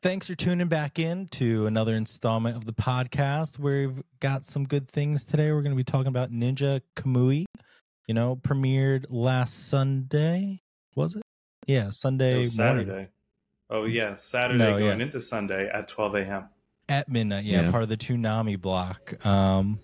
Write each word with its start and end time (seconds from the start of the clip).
Thanks 0.00 0.28
for 0.28 0.36
tuning 0.36 0.68
back 0.68 0.98
in 1.00 1.26
to 1.28 1.66
another 1.66 1.94
installment 1.94 2.56
of 2.56 2.64
the 2.64 2.72
podcast. 2.72 3.58
We've 3.58 4.00
got 4.20 4.44
some 4.44 4.64
good 4.64 4.88
things 4.88 5.24
today. 5.24 5.50
We're 5.50 5.62
going 5.62 5.72
to 5.72 5.76
be 5.76 5.82
talking 5.82 6.06
about 6.06 6.30
Ninja 6.30 6.82
Kamui. 6.94 7.46
You 8.06 8.14
know, 8.14 8.36
premiered 8.36 9.06
last 9.10 9.68
Sunday. 9.68 10.60
Was 10.94 11.16
it? 11.16 11.22
Yeah, 11.66 11.88
Sunday 11.90 12.36
It 12.36 12.38
was 12.38 12.58
morning 12.58 12.86
Saturday. 12.86 13.08
Oh 13.70 13.84
yeah, 13.84 14.14
Saturday 14.14 14.58
No, 14.58 14.78
going 14.78 14.98
yeah. 15.00 15.04
into 15.04 15.20
Sunday 15.20 15.68
at 15.68 15.88
12 15.88 16.14
a.m. 16.14 16.44
at 16.88 17.08
midnight. 17.08 17.44
Yeah, 17.44 17.62
Yeah. 17.62 17.70
part 17.70 17.82
of 17.82 17.88
the 17.90 17.96
Toonami 17.98 18.58
block. 18.58 19.26
Um, 19.26 19.78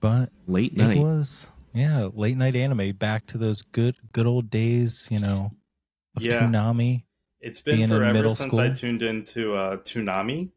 but 0.00 0.30
Late 0.48 0.72
it 0.76 0.98
was 0.98 1.50
yeah 1.72 2.08
late 2.12 2.36
night 2.36 2.56
anime. 2.56 2.92
Back 2.92 3.26
to 3.26 3.38
those 3.38 3.62
good 3.62 3.94
good 4.12 4.26
old 4.26 4.50
days. 4.50 5.06
You 5.12 5.20
know, 5.20 5.52
of 6.16 6.22
Yeah. 6.24 6.40
Toonami. 6.40 7.04
It's 7.40 7.60
been 7.60 7.76
Being 7.76 7.90
in 7.90 7.96
forever 7.96 8.12
middle 8.12 8.34
since 8.34 8.48
school. 8.52 8.60
I 8.60 8.70
tuned 8.70 9.02
into 9.02 9.54
uh, 9.54 9.76
Toonami 9.78 10.50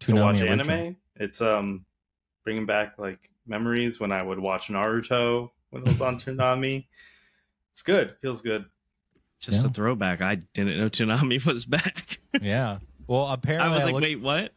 to 0.00 0.14
watch 0.14 0.40
original. 0.40 0.70
anime. 0.70 0.96
It's 1.16 1.40
um 1.40 1.84
bringing 2.44 2.66
back 2.66 2.94
like 2.98 3.30
memories 3.46 4.00
when 4.00 4.12
I 4.12 4.22
would 4.22 4.38
watch 4.38 4.68
Naruto 4.68 5.50
when 5.70 5.82
it 5.82 5.88
was 5.88 6.00
on 6.00 6.16
Toonami. 6.18 6.86
It's 7.72 7.82
good. 7.82 8.14
Feels 8.20 8.42
good. 8.42 8.64
Just 9.40 9.62
Yeah. 9.62 9.68
a 9.68 9.72
throwback. 9.72 10.22
I 10.22 10.36
didn't 10.54 10.78
know 10.78 10.88
Toonami 10.88 11.44
was 11.46 11.64
back. 11.64 12.18
Yeah. 12.40 12.78
Well, 13.06 13.26
apparently 13.28 13.70
I 13.70 13.74
was 13.74 13.82
I 13.82 13.86
like, 13.86 13.94
looked- 13.94 14.04
wait, 14.04 14.20
what? 14.20 14.52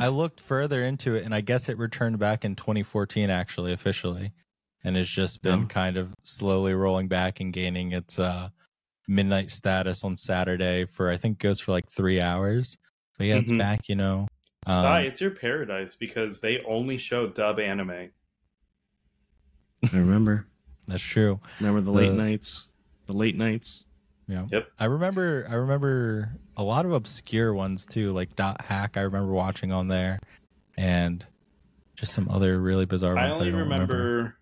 I 0.00 0.08
looked 0.08 0.40
further 0.40 0.82
into 0.82 1.14
it, 1.14 1.24
and 1.24 1.32
I 1.32 1.42
guess 1.42 1.68
it 1.68 1.78
returned 1.78 2.18
back 2.18 2.44
in 2.44 2.56
2014, 2.56 3.30
actually, 3.30 3.72
officially, 3.72 4.32
and 4.82 4.96
it's 4.96 5.08
just 5.10 5.42
been 5.42 5.60
Yeah. 5.60 5.66
kind 5.66 5.96
of 5.96 6.12
slowly 6.24 6.74
rolling 6.74 7.06
back 7.06 7.38
and 7.38 7.52
gaining 7.52 7.92
its 7.92 8.18
uh, 8.18 8.48
midnight 9.10 9.50
status 9.50 10.04
on 10.04 10.16
Saturday 10.16 10.84
for 10.86 11.10
I 11.10 11.16
think 11.16 11.38
goes 11.38 11.60
for 11.60 11.72
like 11.72 11.90
three 11.90 12.20
hours. 12.20 12.78
But 13.18 13.26
yeah, 13.26 13.36
it's 13.36 13.52
Mhm. 13.52 13.58
back. 13.58 13.88
You 13.88 13.96
know, 13.96 14.20
Um, 14.66 14.82
Sai, 14.82 15.00
it's 15.02 15.20
your 15.20 15.30
paradise 15.30 15.94
because 15.96 16.40
they 16.40 16.62
only 16.64 16.96
show 16.98 17.26
dub 17.26 17.58
anime. 17.58 17.90
I 17.90 18.10
remember. 19.96 20.46
that's 20.86 21.02
true. 21.02 21.40
Remember 21.60 21.80
the 21.80 21.90
late 21.92 22.10
The- 22.10 22.14
nights? 22.16 22.68
The 23.06 23.12
late 23.12 23.36
nights. 23.36 23.84
Yeah, 24.28 24.46
Yep. 24.50 24.68
I 24.78 24.84
remember. 24.84 25.46
I 25.48 25.54
remember 25.54 26.36
a 26.56 26.62
lot 26.62 26.84
of 26.86 26.92
obscure 26.92 27.52
ones 27.54 27.84
too, 27.86 28.12
like 28.12 28.36
Dot 28.36 28.60
Hack. 28.62 28.96
I 28.96 29.00
remember 29.00 29.32
watching 29.32 29.72
on 29.72 29.88
there, 29.88 30.20
and 30.76 31.24
just 31.96 32.12
some 32.12 32.28
other 32.28 32.60
really 32.60 32.86
bizarre 32.86 33.18
I 33.18 33.22
ones. 33.24 33.34
that 33.36 33.40
only 33.40 33.52
don't 33.52 33.60
remember, 33.62 34.36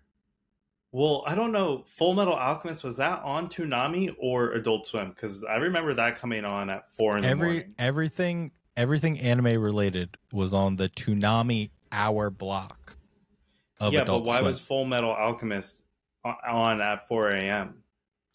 Well, 0.91 1.23
I 1.27 1.35
don't 1.35 1.51
know. 1.51 1.83
Full 1.85 2.15
Metal 2.15 2.33
Alchemist 2.33 2.83
was 2.83 2.97
that 2.97 3.21
on 3.23 3.47
Toonami 3.47 4.15
or 4.19 4.53
Adult 4.53 4.87
Swim? 4.87 5.09
Because 5.09 5.43
I 5.43 5.55
remember 5.57 5.93
that 5.95 6.17
coming 6.17 6.45
on 6.45 6.69
at 6.69 6.85
four 6.97 7.15
in 7.17 7.21
the 7.23 7.29
Every 7.29 7.47
morning. 7.47 7.75
everything 7.77 8.51
everything 8.75 9.19
anime 9.19 9.61
related 9.61 10.17
was 10.31 10.53
on 10.53 10.77
the 10.77 10.89
Toonami 10.89 11.69
hour 11.91 12.29
block 12.29 12.97
of 13.79 13.93
yeah, 13.93 14.01
Adult 14.01 14.23
but 14.23 14.29
why 14.29 14.37
Swim. 14.37 14.47
was 14.47 14.59
Full 14.59 14.85
Metal 14.85 15.11
Alchemist 15.11 15.81
on 16.25 16.81
at 16.81 17.07
four 17.07 17.29
a.m.? 17.29 17.83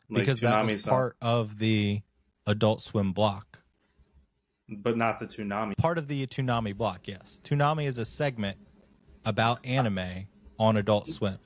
Like, 0.08 0.20
because 0.22 0.40
that 0.40 0.64
was 0.64 0.86
not- 0.86 0.90
part 0.90 1.16
of 1.20 1.58
the 1.58 2.02
Adult 2.46 2.82
Swim 2.82 3.12
block. 3.12 3.62
but 4.68 4.96
not 4.96 5.18
the 5.18 5.26
Toonami. 5.26 5.76
Part 5.76 5.98
of 5.98 6.06
the 6.06 6.26
Toonami 6.26 6.76
block, 6.76 7.08
yes. 7.08 7.40
Toonami 7.42 7.86
is 7.88 7.98
a 7.98 8.04
segment 8.04 8.58
about 9.24 9.64
anime 9.64 10.26
on 10.58 10.76
Adult 10.76 11.08
Swim. 11.08 11.38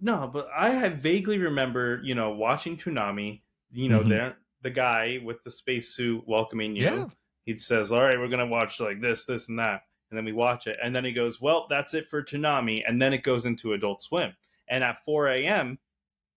No, 0.00 0.28
but 0.32 0.48
I 0.56 0.70
have 0.70 0.98
vaguely 0.98 1.38
remember, 1.38 2.00
you 2.02 2.14
know, 2.14 2.30
watching 2.30 2.76
Toonami. 2.76 3.42
You 3.72 3.88
know, 3.88 4.00
Mhm. 4.00 4.08
there 4.08 4.36
the 4.62 4.70
guy 4.70 5.18
with 5.22 5.42
the 5.44 5.50
spacesuit 5.50 6.26
welcoming 6.26 6.74
you. 6.76 6.84
Yeah. 6.84 7.04
He 7.44 7.56
says, 7.56 7.92
"All 7.92 8.02
right, 8.02 8.18
we're 8.18 8.28
gonna 8.28 8.46
watch 8.46 8.80
like 8.80 9.00
this, 9.00 9.24
this, 9.26 9.48
and 9.48 9.58
that," 9.58 9.82
and 10.10 10.16
then 10.16 10.24
we 10.24 10.32
watch 10.32 10.66
it, 10.66 10.78
and 10.82 10.94
then 10.94 11.04
he 11.04 11.12
goes, 11.12 11.40
"Well, 11.40 11.66
that's 11.68 11.94
it 11.94 12.06
for 12.06 12.22
Toonami," 12.22 12.82
and 12.86 13.00
then 13.00 13.12
it 13.12 13.22
goes 13.22 13.46
into 13.46 13.72
Adult 13.74 14.02
Swim, 14.02 14.34
and 14.68 14.82
at 14.82 15.04
four 15.04 15.28
a.m., 15.28 15.78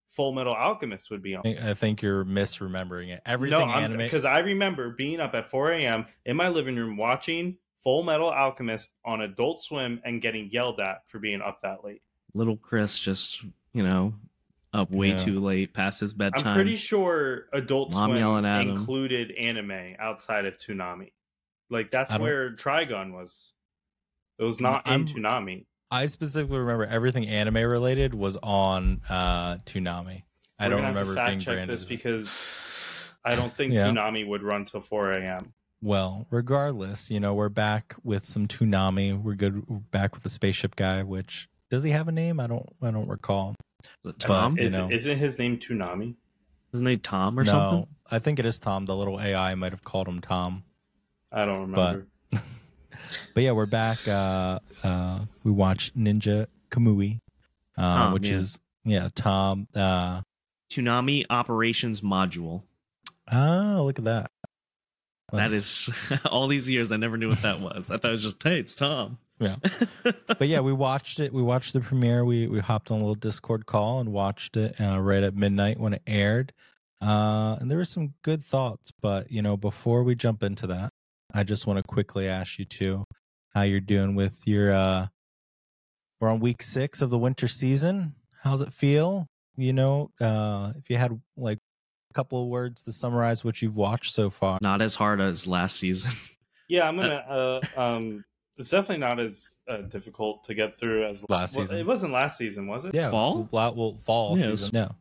Full 0.09 0.31
Metal 0.33 0.55
Alchemist 0.55 1.11
would 1.11 1.21
be 1.21 1.35
on. 1.35 1.45
I 1.45 1.69
I 1.69 1.73
think 1.75 2.01
you're 2.01 2.25
misremembering 2.25 3.09
it. 3.09 3.21
Everything 3.27 3.67
no, 3.67 3.73
anime 3.73 3.97
because 3.97 4.25
I 4.25 4.39
remember 4.39 4.89
being 4.89 5.19
up 5.19 5.35
at 5.35 5.51
4 5.51 5.71
a.m. 5.71 6.07
in 6.25 6.35
my 6.35 6.49
living 6.49 6.75
room 6.75 6.97
watching 6.97 7.57
Full 7.83 8.01
Metal 8.01 8.29
Alchemist 8.31 8.91
on 9.05 9.21
Adult 9.21 9.61
Swim 9.61 10.01
and 10.03 10.19
getting 10.19 10.49
yelled 10.49 10.79
at 10.79 11.07
for 11.07 11.19
being 11.19 11.41
up 11.41 11.61
that 11.61 11.83
late. 11.85 12.01
Little 12.33 12.57
Chris 12.57 12.99
just, 12.99 13.43
you 13.73 13.83
know, 13.83 14.13
up 14.73 14.91
way 14.91 15.09
Yeah. 15.09 15.17
too 15.17 15.39
late 15.39 15.73
past 15.73 15.99
his 15.99 16.13
bedtime. 16.13 16.47
I'm 16.47 16.53
pretty 16.55 16.75
sure 16.75 17.47
Adult 17.53 17.91
Mom 17.91 18.09
Swim 18.11 18.17
yelling 18.19 18.45
at 18.45 18.61
him. 18.63 18.69
included 18.71 19.31
anime 19.31 19.95
outside 19.99 20.45
of 20.45 20.57
Toonami. 20.57 21.11
Like 21.69 21.91
that's 21.91 22.17
where 22.19 22.51
Trigun 22.55 23.13
was. 23.13 23.53
It 24.37 24.43
was 24.43 24.59
not 24.59 24.85
in 24.87 24.91
I'm- 24.93 25.07
Toonami. 25.07 25.65
I 25.91 26.05
specifically 26.05 26.59
remember 26.59 26.85
everything 26.85 27.27
anime 27.27 27.55
related 27.67 28.13
was 28.13 28.37
on 28.37 29.01
uh 29.09 29.55
Toonami. 29.65 30.23
I 30.59 30.67
We're 30.67 30.69
don't 30.69 30.81
gonna 30.81 30.87
have 30.87 30.93
to 30.95 30.99
remember 30.99 31.15
fact 31.15 31.29
being 31.29 31.39
check 31.39 31.53
branded. 31.55 31.77
this 31.77 31.85
because 31.85 33.09
I 33.25 33.35
don't 33.35 33.51
think 33.53 33.73
Yeah. 33.73 33.87
Toonami 33.89 34.27
would 34.27 34.43
run 34.43 34.65
till 34.65 34.81
4 34.81 35.13
a.m. 35.13 35.53
Well, 35.81 36.27
regardless, 36.29 37.09
you 37.09 37.19
know, 37.19 37.33
we're 37.33 37.49
back 37.49 37.95
with 38.03 38.23
some 38.23 38.47
Toonami. 38.47 39.19
We're 39.19 39.33
good 39.35 39.67
we're 39.67 39.77
back 39.79 40.13
with 40.13 40.23
the 40.23 40.29
spaceship 40.29 40.75
guy, 40.75 41.01
which 41.03 41.49
does 41.69 41.83
he 41.83 41.91
have 41.91 42.07
a 42.07 42.11
name? 42.11 42.39
I 42.39 42.47
don't 42.47 42.65
I 42.81 42.91
don't 42.91 43.07
recall. 43.07 43.55
Was 44.03 44.13
it 44.13 44.19
But- 44.19 44.19
Tom? 44.19 44.57
you 44.57 44.65
Is, 44.65 44.71
know. 44.71 44.89
Isn't 44.91 45.17
his 45.17 45.39
name 45.39 45.57
Toonami? 45.57 46.15
Isn't 46.73 46.85
he 46.85 46.97
Tom 46.97 47.39
or 47.39 47.43
no, 47.43 47.51
something? 47.51 47.87
I 48.11 48.19
think 48.19 48.37
it 48.39 48.45
is 48.45 48.59
Tom. 48.59 48.85
The 48.85 48.95
little 48.95 49.19
AI 49.19 49.55
might 49.55 49.71
have 49.71 49.83
called 49.83 50.07
him 50.07 50.19
Tom. 50.21 50.63
I 51.31 51.45
don't 51.45 51.61
remember. 51.61 52.07
But 53.33 53.43
yeah, 53.43 53.51
we're 53.53 53.65
back. 53.65 54.07
Uh 54.07 54.59
uh 54.83 55.19
we 55.43 55.51
watched 55.51 55.97
Ninja 55.97 56.47
Kamui. 56.69 57.21
Uh, 57.77 57.81
Tom, 57.81 58.13
which 58.13 58.27
yeah. 58.29 58.35
is 58.35 58.59
yeah, 58.83 59.09
Tom. 59.15 59.67
Uh 59.75 60.21
Toonami 60.71 61.25
Operations 61.29 62.01
Module. 62.01 62.63
oh 63.31 63.83
look 63.85 63.97
at 63.99 64.05
that. 64.05 64.31
That 65.31 65.53
is 65.53 65.89
all 66.25 66.47
these 66.47 66.67
years 66.69 66.91
I 66.91 66.97
never 66.97 67.17
knew 67.17 67.29
what 67.29 67.41
that 67.41 67.59
was. 67.59 67.89
I 67.89 67.97
thought 67.97 68.09
it 68.09 68.11
was 68.11 68.23
just, 68.23 68.41
hey, 68.43 68.59
it's 68.59 68.75
Tom. 68.75 69.17
Yeah. 69.39 69.55
but 70.03 70.47
yeah, 70.47 70.59
we 70.59 70.73
watched 70.73 71.19
it. 71.19 71.31
We 71.33 71.41
watched 71.41 71.73
the 71.73 71.79
premiere. 71.81 72.25
We 72.25 72.47
we 72.47 72.59
hopped 72.59 72.91
on 72.91 72.97
a 72.97 72.99
little 73.01 73.15
Discord 73.15 73.65
call 73.65 73.99
and 73.99 74.11
watched 74.11 74.57
it 74.57 74.79
uh, 74.81 74.99
right 74.99 75.23
at 75.23 75.35
midnight 75.35 75.79
when 75.79 75.93
it 75.93 76.01
aired. 76.07 76.53
Uh, 77.01 77.55
and 77.61 77.71
there 77.71 77.77
were 77.77 77.85
some 77.85 78.13
good 78.23 78.43
thoughts. 78.43 78.91
But 79.01 79.31
you 79.31 79.41
know, 79.41 79.55
before 79.55 80.03
we 80.03 80.15
jump 80.15 80.43
into 80.43 80.67
that, 80.67 80.91
I 81.33 81.43
just 81.43 81.65
want 81.67 81.77
to 81.77 81.83
quickly 81.83 82.27
ask 82.27 82.59
you 82.59 82.65
two 82.65 83.05
how 83.53 83.61
you're 83.61 83.79
doing 83.79 84.15
with 84.15 84.45
your. 84.47 84.71
uh 84.71 85.07
We're 86.19 86.29
on 86.29 86.39
week 86.39 86.61
six 86.61 87.01
of 87.01 87.09
the 87.09 87.17
winter 87.17 87.47
season. 87.47 88.15
How's 88.43 88.61
it 88.61 88.73
feel? 88.73 89.27
You 89.55 89.73
know, 89.73 90.11
uh 90.19 90.73
if 90.77 90.89
you 90.89 90.97
had 90.97 91.19
like 91.37 91.59
couple 92.13 92.41
of 92.41 92.47
words 92.49 92.83
to 92.83 92.91
summarize 92.91 93.43
what 93.43 93.61
you've 93.61 93.77
watched 93.77 94.13
so 94.13 94.29
far. 94.29 94.57
Not 94.61 94.81
as 94.81 94.95
hard 94.95 95.21
as 95.21 95.47
last 95.47 95.77
season. 95.77 96.11
Yeah, 96.71 96.87
I'm 96.87 96.97
gonna. 96.97 97.15
Uh, 97.27 97.61
um, 97.75 98.23
it's 98.55 98.69
definitely 98.69 98.99
not 98.99 99.19
as 99.19 99.55
uh, 99.67 99.77
difficult 99.77 100.43
to 100.43 100.53
get 100.53 100.79
through 100.79 101.03
as 101.07 101.25
Last 101.27 101.55
well, 101.57 101.65
season. 101.65 101.79
It 101.79 101.85
wasn't 101.87 102.13
last 102.13 102.37
season, 102.37 102.67
was 102.67 102.85
it? 102.85 102.93
Yeah, 102.93 103.09
Fall? 103.09 103.49
Well, 103.51 103.73
well 103.73 103.97
fall 103.97 104.37
Yeah, 104.37 104.45
season. 104.51 104.69
No. 104.73 104.91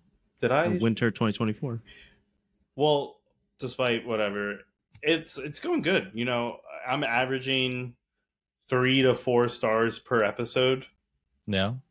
Did 0.40 0.50
I? 0.50 0.68
Winter 0.68 1.10
2024. 1.10 1.82
Well, 2.74 3.16
despite 3.58 4.06
whatever, 4.06 4.60
it's 5.02 5.36
it's 5.36 5.58
going 5.58 5.82
good. 5.82 6.10
You 6.14 6.24
know, 6.24 6.56
I'm 6.88 7.04
averaging 7.04 7.92
three 8.70 9.02
to 9.02 9.14
four 9.14 9.50
stars 9.50 9.98
per 9.98 10.24
episode. 10.24 10.86
No. 11.46 11.82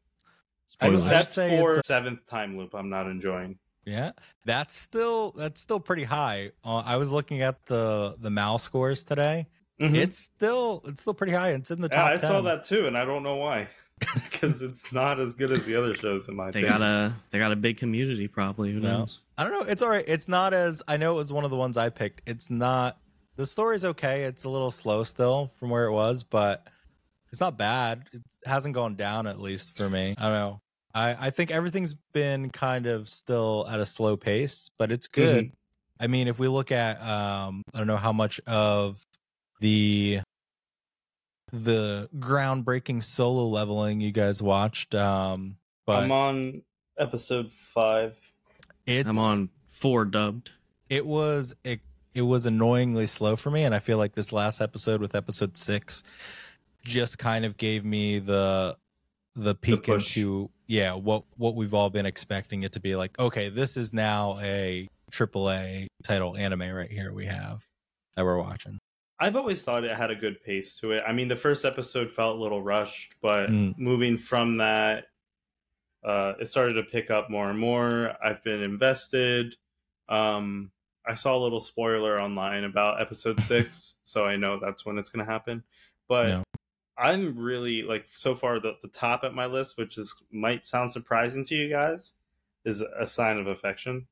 I 0.81 0.89
would- 0.89 0.97
Spoilers. 0.97 1.01
I'd 1.01 1.21
Except 1.21 1.29
say 1.29 1.49
for 1.61 1.69
it's 1.77 1.77
a- 1.77 1.83
seventh 1.87 2.25
time 2.25 2.57
loop, 2.57 2.73
I'm 2.73 2.89
not 2.89 3.05
enjoying. 3.05 3.59
Yeah, 3.87 4.11
that's 4.45 4.75
still 4.75 5.31
that's 5.31 5.61
still 5.61 5.79
pretty 5.79 6.03
high. 6.03 6.51
Uh, 6.63 6.83
I 6.85 6.97
was 6.97 7.11
looking 7.11 7.41
at 7.41 7.65
the 7.67 8.15
the 8.19 8.29
Mal 8.29 8.57
scores 8.57 9.03
today. 9.05 9.47
Mhm. 9.81 9.95
It's 9.95 10.17
still 10.17 10.81
it's 10.85 11.01
still 11.01 11.13
pretty 11.13 11.33
high. 11.33 11.51
It's 11.51 11.71
in 11.71 11.79
the 11.81 11.87
yeah, 11.91 11.97
top. 12.01 12.11
I 12.11 12.15
saw 12.17 12.41
that 12.41 12.65
too, 12.65 12.85
and 12.87 12.97
I 12.97 13.05
don't 13.05 13.23
know 13.23 13.35
why. 13.37 13.67
Because 14.13 14.61
it's 14.61 14.91
not 14.93 15.19
as 15.19 15.33
good 15.33 15.49
as 15.49 15.65
the 15.65 15.75
other 15.75 15.95
shows 15.95 16.27
in 16.29 16.35
my 16.35 16.51
They 16.51 16.59
opinion. 16.59 16.79
got 16.79 16.81
a 16.81 17.13
they 17.31 17.39
got 17.39 17.51
a 17.51 17.55
big 17.55 17.77
community 17.77 18.27
probably. 18.27 18.71
Who 18.73 18.79
No. 18.79 18.99
knows? 18.99 19.21
I 19.39 19.43
don't 19.43 19.53
know. 19.53 19.71
It's 19.71 19.81
all 19.81 19.89
right. 19.89 20.05
It's 20.07 20.27
not 20.27 20.53
as 20.53 20.83
I 20.87 20.97
know 20.97 21.13
it 21.13 21.15
was 21.15 21.33
one 21.33 21.45
of 21.45 21.49
the 21.51 21.57
ones 21.57 21.77
I 21.77 21.89
picked. 21.89 22.21
It's 22.27 22.49
not. 22.51 22.99
The 23.37 23.45
story's 23.45 23.85
okay. 23.85 24.23
It's 24.23 24.43
a 24.43 24.49
little 24.49 24.69
slow 24.71 25.03
still 25.03 25.47
from 25.59 25.69
where 25.71 25.85
it 25.85 25.91
was, 25.93 26.23
but 26.23 26.67
it's 27.31 27.39
not 27.41 27.57
bad. 27.57 28.03
It 28.13 28.21
hasn't 28.45 28.75
gone 28.75 28.95
down 28.95 29.25
at 29.27 29.39
least 29.39 29.75
for 29.77 29.89
me. 29.89 30.13
I 30.17 30.23
don't 30.23 30.33
know. 30.33 30.61
I 30.97 31.27
I 31.27 31.29
think 31.29 31.51
everything's 31.51 31.93
been 32.13 32.49
kind 32.49 32.87
of 32.87 33.07
still 33.07 33.67
at 33.69 33.79
a 33.79 33.85
slow 33.85 34.17
pace, 34.17 34.69
but 34.77 34.91
it's 34.91 35.07
good. 35.07 35.51
I 35.99 36.07
mean, 36.07 36.27
if 36.27 36.39
we 36.39 36.47
look 36.47 36.71
at 36.71 37.01
um 37.01 37.63
I 37.73 37.77
don't 37.77 37.87
know 37.87 37.97
how 37.97 38.13
much 38.13 38.39
of 38.47 39.05
the 39.59 40.21
the 41.53 42.09
groundbreaking 42.17 43.03
solo 43.03 43.47
leveling 43.47 44.01
you 44.01 44.11
guys 44.11 44.43
watched 44.43 44.93
um 44.93 45.55
but 45.85 46.03
I'm 46.03 46.11
on 46.11 46.61
episode 46.99 47.51
five. 47.53 48.19
it's 48.85 49.07
I'm 49.07 49.17
on 49.17 49.49
four 49.71 50.03
dubbed. 50.03 50.51
it 50.89 51.05
was 51.05 51.55
it, 51.63 51.79
it 52.13 52.23
was 52.23 52.45
annoyingly 52.45 53.07
slow 53.07 53.35
for 53.35 53.51
me, 53.51 53.63
and 53.63 53.73
I 53.73 53.79
feel 53.79 53.97
like 53.97 54.13
this 54.13 54.33
last 54.33 54.59
episode 54.59 54.99
with 54.99 55.15
episode 55.15 55.55
six 55.55 56.03
just 56.83 57.17
kind 57.19 57.45
of 57.45 57.55
gave 57.57 57.85
me 57.85 58.19
the 58.19 58.75
the 59.35 59.55
peek 59.55 59.83
push. 59.83 60.17
into 60.17 60.49
yeah 60.67 60.93
what 60.93 61.23
what 61.37 61.55
we've 61.55 61.73
all 61.73 61.89
been 61.89 62.05
expecting 62.05 62.63
it 62.63 62.73
to 62.73 62.79
be 62.79 62.95
like. 62.95 63.17
Okay, 63.19 63.49
this 63.49 63.77
is 63.77 63.93
now 63.93 64.37
a 64.41 64.87
triple 65.11 65.49
A 65.49 65.87
title 66.03 66.35
anime 66.37 66.69
right 66.69 66.91
here. 66.91 67.13
We 67.13 67.25
have 67.25 67.65
that 68.15 68.25
we're 68.25 68.37
watching. 68.37 68.77
I've 69.19 69.35
always 69.35 69.63
thought 69.63 69.83
it 69.83 69.95
had 69.97 70.11
a 70.11 70.15
good 70.15 70.43
pace 70.43 70.75
to 70.79 70.91
it. 70.91 71.03
I 71.07 71.11
mean, 71.11 71.27
the 71.27 71.35
first 71.35 71.65
episode 71.65 72.11
felt 72.11 72.37
a 72.37 72.39
little 72.41 72.61
rushed, 72.61 73.15
but 73.21 73.49
Mm. 73.49 73.75
moving 73.77 74.15
from 74.17 74.57
that, 74.57 75.05
uh, 76.03 76.33
it 76.39 76.47
started 76.47 76.73
to 76.73 76.83
pick 76.83 77.09
up 77.09 77.29
more 77.29 77.49
and 77.49 77.57
more. 77.57 78.13
I've 78.23 78.43
been 78.43 78.61
invested. 78.61 79.55
Um, 80.07 80.71
I 81.05 81.15
saw 81.15 81.35
a 81.35 81.41
little 81.41 81.59
spoiler 81.59 82.19
online 82.19 82.63
about 82.63 83.01
episode 83.01 83.39
six, 83.41 83.97
so 84.03 84.25
I 84.25 84.35
know 84.35 84.59
that's 84.59 84.85
when 84.85 84.97
it's 84.97 85.09
going 85.09 85.25
to 85.25 85.31
happen. 85.31 85.63
But 86.07 86.29
Yeah. 86.29 86.43
I'm 86.97 87.37
really 87.37 87.83
like 87.83 88.05
so 88.09 88.33
far 88.35 88.59
the, 88.59 88.73
the 88.81 88.87
top 88.87 89.23
at 89.23 89.33
my 89.33 89.45
list, 89.45 89.77
which 89.77 89.97
is 89.97 90.15
might 90.31 90.65
sound 90.65 90.91
surprising 90.91 91.45
to 91.45 91.55
you 91.55 91.69
guys, 91.69 92.11
is 92.65 92.81
a 92.81 93.05
sign 93.05 93.37
of 93.37 93.47
affection. 93.47 94.07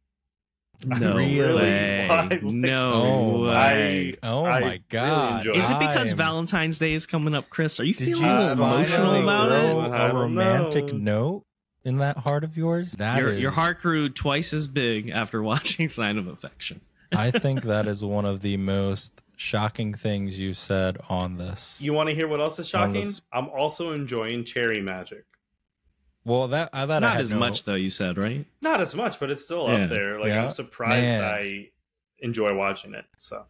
No 0.86 1.16
Really? 1.16 1.56
way. 1.56 2.06
Why? 2.10 2.40
No 2.44 2.92
Oh, 2.94 3.44
way. 3.50 4.14
Oh 4.22 4.44
my 4.44 4.60
really 4.60 4.84
god! 4.90 5.38
enjoy 5.48 5.58
Is 5.60 5.70
it 5.70 5.80
because 5.80 6.10
I'm- 6.10 6.18
Valentine's 6.18 6.78
Day 6.80 6.94
is 6.94 7.06
coming 7.06 7.34
up, 7.34 7.50
Chris? 7.50 7.80
Are 7.80 7.86
you 7.86 7.94
Did 7.94 8.08
feeling 8.10 8.24
you 8.24 8.30
a 8.30 8.34
I 8.34 8.38
little 8.50 8.56
don't 8.58 8.74
emotional 8.76 9.22
about 9.24 9.52
it? 9.52 9.92
I 9.94 10.06
a 10.06 10.08
don't 10.10 10.16
romantic 10.18 10.86
know. 10.94 10.98
note 10.98 11.44
in 11.86 11.98
that 12.00 12.18
heart 12.18 12.44
of 12.44 12.58
yours? 12.58 12.92
That 12.94 13.20
Your, 13.20 13.34
your 13.34 13.52
heart 13.52 13.82
grew 13.82 14.10
twice 14.10 14.52
as 14.54 14.68
big 14.68 15.10
after 15.10 15.42
watching 15.52 15.88
Sign 15.88 16.18
of 16.18 16.28
Affection. 16.28 16.82
I 17.12 17.32
think 17.32 17.64
that 17.64 17.88
is 17.88 18.04
one 18.04 18.26
of 18.26 18.42
the 18.42 18.58
most 18.58 19.22
shocking 19.38 19.94
things 19.94 20.40
you 20.40 20.54
said 20.54 20.98
on 21.10 21.36
this. 21.36 21.82
You 21.82 21.94
want 21.94 22.10
to 22.10 22.16
hear 22.16 22.28
what 22.28 22.40
else 22.42 22.58
is 22.60 22.68
shocking? 22.68 23.06
I'm 23.34 23.50
also 23.50 23.92
enjoying 23.92 24.46
Cherry 24.46 24.82
Magic. 24.82 25.26
well, 26.24 26.48
that 26.50 26.70
I 26.74 26.86
that 26.86 27.04
I 27.04 27.08
Not 27.08 27.12
had 27.18 27.22
as 27.22 27.32
no- 27.34 27.40
much 27.40 27.64
though. 27.66 27.76
You 27.76 27.90
said 27.90 28.18
right? 28.18 28.46
Not 28.62 28.82
as 28.82 28.96
much, 28.96 29.20
but 29.20 29.30
it's 29.32 29.44
still 29.46 29.68
Yeah. 29.68 29.84
up 29.84 29.90
there. 29.90 30.20
Like 30.20 30.30
Yeah. 30.30 30.46
I'm 30.46 30.52
surprised 30.52 31.02
Man. 31.04 31.24
I 31.24 31.70
enjoy 32.20 32.56
watching 32.56 32.94
it. 32.94 33.06
So 33.18 33.46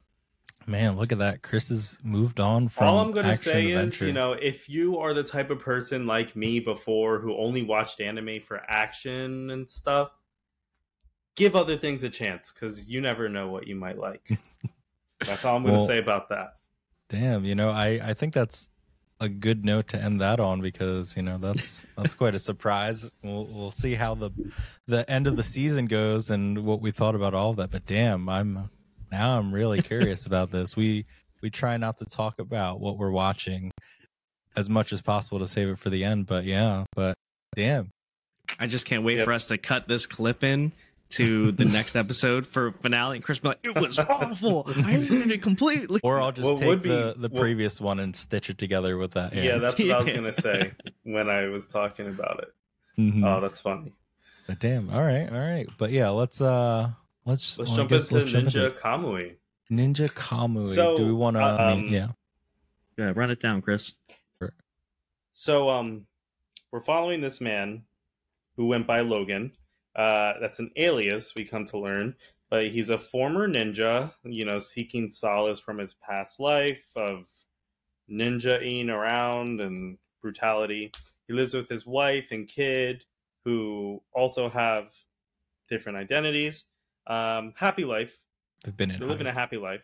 Man, 0.68 0.98
look 0.98 1.12
at 1.12 1.20
that! 1.20 1.44
Chris 1.44 1.70
has 1.70 2.00
moved 2.04 2.40
on 2.40 2.70
from. 2.70 2.88
all 2.88 2.98
I'm 3.00 3.12
gonna 3.12 3.28
action 3.30 3.52
say 3.52 3.72
adventure. 3.74 4.06
is, 4.06 4.08
you 4.08 4.14
know, 4.14 4.34
if 4.34 4.68
you 4.68 4.98
are 4.98 5.14
the 5.14 5.22
type 5.24 5.52
of 5.52 5.60
person 5.60 6.08
like 6.08 6.36
me 6.36 6.60
before 6.60 7.20
who 7.20 7.38
only 7.38 7.62
watched 7.62 8.02
anime 8.02 8.40
for 8.48 8.60
action 8.68 9.52
and 9.52 9.70
stuff, 9.70 10.10
give 11.36 11.56
other 11.56 11.78
things 11.78 12.04
a 12.04 12.10
chance 12.10 12.52
because 12.52 12.90
you 12.90 13.02
never 13.02 13.30
know 13.30 13.48
what 13.48 13.68
you 13.68 13.76
might 13.76 13.98
like. 13.98 14.40
That's 15.26 15.46
all 15.46 15.56
I'm 15.58 15.64
gonna 15.64 15.78
Well- 15.78 15.86
say 15.88 15.98
about 16.00 16.30
that. 16.30 16.56
damn, 17.10 17.46
you 17.46 17.56
know, 17.56 17.70
I 17.70 18.00
I 18.04 18.14
think 18.14 18.34
that's 18.34 18.68
a 19.22 19.30
good 19.30 19.64
note 19.64 19.88
to 19.90 19.98
end 19.98 20.20
that 20.20 20.40
on 20.42 20.60
because 20.60 21.16
you 21.16 21.24
know 21.24 21.38
that's 21.38 21.86
that's 21.98 22.14
quite 22.14 22.36
a 22.36 22.40
surprise. 22.40 23.12
We'll 23.24 23.46
we'll 23.46 23.72
see 23.72 23.94
how 23.96 24.14
the 24.16 24.32
the 24.88 25.10
end 25.10 25.26
of 25.28 25.38
the 25.38 25.44
season 25.44 25.86
goes 25.86 26.30
and 26.32 26.66
what 26.66 26.82
we 26.82 26.92
thought 26.92 27.16
about 27.16 27.34
all 27.34 27.52
of 27.52 27.56
that. 27.58 27.72
But 27.72 27.86
damn, 27.86 28.28
I'm 28.28 28.70
now 29.12 29.40
I'm 29.40 29.54
really 29.54 29.82
curious 29.82 30.26
about 30.32 30.52
this. 30.52 30.76
We 30.76 31.06
we 31.42 31.50
try 31.50 31.78
not 31.78 31.98
to 31.98 32.06
talk 32.06 32.40
about 32.40 32.82
what 32.82 32.98
we're 32.98 33.12
watching 33.12 33.72
as 34.58 34.70
much 34.70 34.92
as 34.92 35.02
possible 35.02 35.40
to 35.40 35.48
save 35.48 35.70
it 35.70 35.78
for 35.78 35.90
the 35.90 36.04
end. 36.04 36.26
But 36.26 36.44
yeah, 36.44 36.84
but 36.94 37.16
damn, 37.56 37.90
I 38.60 38.68
just 38.68 38.86
can't 38.86 39.04
wait 39.04 39.18
Yep. 39.18 39.26
for 39.26 39.32
us 39.34 39.48
to 39.48 39.58
cut 39.58 39.88
this 39.88 40.06
clip 40.06 40.44
in 40.44 40.74
to 41.10 41.52
the 41.52 41.66
next 41.78 41.96
episode 41.96 42.46
for 42.48 42.72
finale. 42.72 43.18
And 43.18 43.24
Chris 43.24 43.40
be 43.40 43.50
like, 43.50 43.60
"It 43.64 43.76
was 43.76 44.00
awful. 44.00 44.66
I 44.68 44.72
hated 44.82 45.32
it 45.32 45.42
completely." 45.42 46.00
or 46.04 46.20
I'll 46.20 46.32
just 46.32 46.52
What 46.54 46.60
take 46.60 46.82
be- 46.84 46.90
the 46.90 47.14
the 47.18 47.30
what- 47.30 47.40
previous 47.42 47.80
one 47.80 48.00
and 48.00 48.16
stitch 48.16 48.50
it 48.50 48.58
together 48.58 48.98
with 48.98 49.12
that. 49.12 49.34
Yeah, 49.34 49.58
that's 49.58 49.78
what 49.80 49.92
I 49.92 50.02
was 50.04 50.14
gonna 50.14 50.34
say 50.34 50.72
when 51.04 51.30
I 51.30 51.48
was 51.48 51.68
talking 51.68 52.08
about 52.08 52.40
it. 52.44 52.54
Mhm. 53.02 53.24
Oh, 53.26 53.42
that's 53.42 53.62
funny. 53.62 53.94
But 54.48 54.60
damn. 54.60 54.90
All 54.90 55.02
right. 55.04 55.28
All 55.32 55.40
right. 55.40 55.68
But 55.78 55.92
yeah, 55.92 56.10
let's 56.10 56.40
uh 56.42 56.90
let's 57.26 57.58
Let's 57.60 57.70
well, 57.70 57.78
jump 57.78 57.90
guess 57.90 58.12
into 58.12 58.16
let's 58.20 58.32
jump 58.32 58.48
Ninja 58.48 58.66
into 58.68 58.78
Kamui. 58.82 59.36
Ninja 59.72 60.12
Kamui. 60.14 60.76
So, 60.76 60.96
Do 60.98 61.06
we 61.06 61.12
want 61.14 61.36
to? 61.38 61.42
uh, 61.42 61.72
um, 61.74 61.88
yeah. 61.90 62.10
Yeah, 62.98 63.12
run 63.16 63.32
it 63.32 63.42
down, 63.42 63.62
Chris. 63.62 63.94
So 65.34 65.70
um 65.70 66.06
we're 66.72 66.80
following 66.82 67.22
this 67.22 67.42
man 67.42 67.84
who 68.56 68.68
went 68.68 68.88
by 68.88 69.02
Logan. 69.02 69.52
Uh 69.96 70.34
that's 70.42 70.60
an 70.60 70.72
alias 70.76 71.34
we 71.36 71.46
come 71.46 71.66
to 71.68 71.78
learn, 71.80 72.16
but 72.50 72.68
he's 72.68 72.90
a 72.90 72.98
former 72.98 73.48
ninja, 73.48 74.12
you 74.24 74.46
know, 74.46 74.60
seeking 74.60 75.10
solace 75.10 75.60
from 75.60 75.78
his 75.78 75.94
past 75.96 76.40
life 76.40 76.86
of 76.96 77.28
ninja-ing 78.10 78.90
around 78.90 79.62
and 79.62 79.98
brutality. 80.22 80.92
He 81.28 81.34
lives 81.34 81.54
with 81.54 81.70
his 81.70 81.86
wife 81.86 82.28
and 82.32 82.48
kid 82.48 83.04
who 83.44 84.02
also 84.14 84.50
have 84.50 84.94
different 85.68 85.98
identities. 85.98 86.66
Um 87.08 87.54
happy 87.56 87.86
life, 87.86 88.20
They've 88.64 88.76
been 88.76 88.92
in. 88.92 89.00
they're 89.00 89.08
living 89.08 89.28
a 89.28 89.34
happy 89.34 89.58
life. 89.58 89.82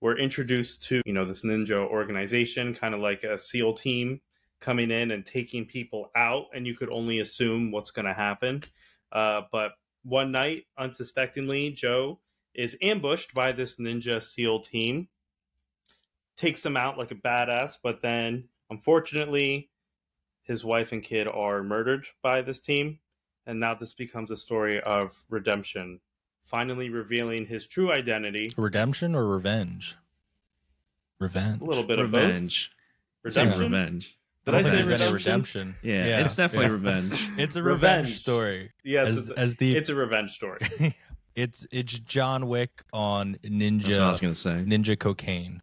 We're 0.00 0.18
introduced 0.18 0.82
to, 0.84 1.00
you 1.06 1.12
know, 1.12 1.24
this 1.24 1.42
ninja 1.44 1.86
organization, 1.86 2.74
kind 2.74 2.94
of 2.94 3.00
like 3.00 3.24
a 3.24 3.38
SEAL 3.38 3.74
team 3.74 4.20
coming 4.60 4.90
in 4.90 5.10
and 5.12 5.24
taking 5.24 5.64
people 5.64 6.10
out, 6.14 6.44
and 6.54 6.66
you 6.66 6.74
could 6.76 6.90
only 6.90 7.20
assume 7.20 7.70
what's 7.70 7.90
going 7.90 8.04
to 8.06 8.12
happen. 8.14 8.60
Uh, 9.14 9.42
but 9.50 9.72
one 10.02 10.32
night, 10.32 10.64
unsuspectingly, 10.76 11.70
Joe 11.70 12.20
is 12.54 12.76
ambushed 12.82 13.32
by 13.32 13.52
this 13.52 13.78
ninja 13.78 14.22
SEAL 14.22 14.60
team, 14.60 15.08
takes 16.36 16.66
him 16.66 16.76
out 16.76 16.98
like 16.98 17.10
a 17.12 17.14
badass, 17.14 17.78
but 17.82 18.02
then, 18.02 18.48
unfortunately, 18.70 19.70
his 20.42 20.64
wife 20.64 20.92
and 20.92 21.02
kid 21.02 21.26
are 21.28 21.62
murdered 21.62 22.06
by 22.22 22.42
this 22.42 22.60
team. 22.60 22.98
And 23.46 23.60
now 23.60 23.74
this 23.74 23.92
becomes 23.94 24.30
a 24.30 24.36
story 24.36 24.80
of 24.80 25.22
redemption 25.28 26.00
finally 26.44 26.90
revealing 26.90 27.46
his 27.46 27.66
true 27.66 27.90
identity. 27.90 28.50
redemption 28.56 29.14
or 29.14 29.26
revenge. 29.26 29.96
Revenge. 31.18 31.60
A 31.60 31.64
little 31.64 31.84
bit 31.84 31.98
of 31.98 32.12
Revenge. 32.12 32.70
both. 32.70 33.28
It's 33.28 33.36
Redemption. 33.36 33.62
revenge. 33.62 34.18
I 34.46 34.50
Did 34.50 34.56
don't 34.56 34.60
I 34.60 34.62
think 34.62 34.84
say 34.84 34.88
there's 34.88 35.00
any 35.00 35.12
redemption? 35.12 35.68
redemption. 35.68 35.76
Yeah, 35.82 36.20
it's 36.20 36.36
definitely 36.36 36.66
yeah. 36.66 36.72
revenge. 36.72 37.28
It's 37.38 37.56
a 37.56 37.62
Revenge. 37.62 37.82
revenge 38.06 38.16
story. 38.18 38.72
Yes, 38.84 39.08
as 39.08 39.18
it's, 39.18 39.30
as 39.38 39.56
the 39.56 39.76
it's 39.76 39.88
a 39.88 39.94
revenge 39.94 40.32
story. 40.32 40.60
it's 41.34 41.66
it's 41.72 41.98
John 42.00 42.46
Wick 42.48 42.82
on 42.92 43.38
That's 43.42 43.88
what 43.88 44.00
I 44.00 44.10
was 44.10 44.20
gonna 44.20 44.34
say. 44.34 44.62
ninja 44.66 44.98
cocaine. 44.98 45.62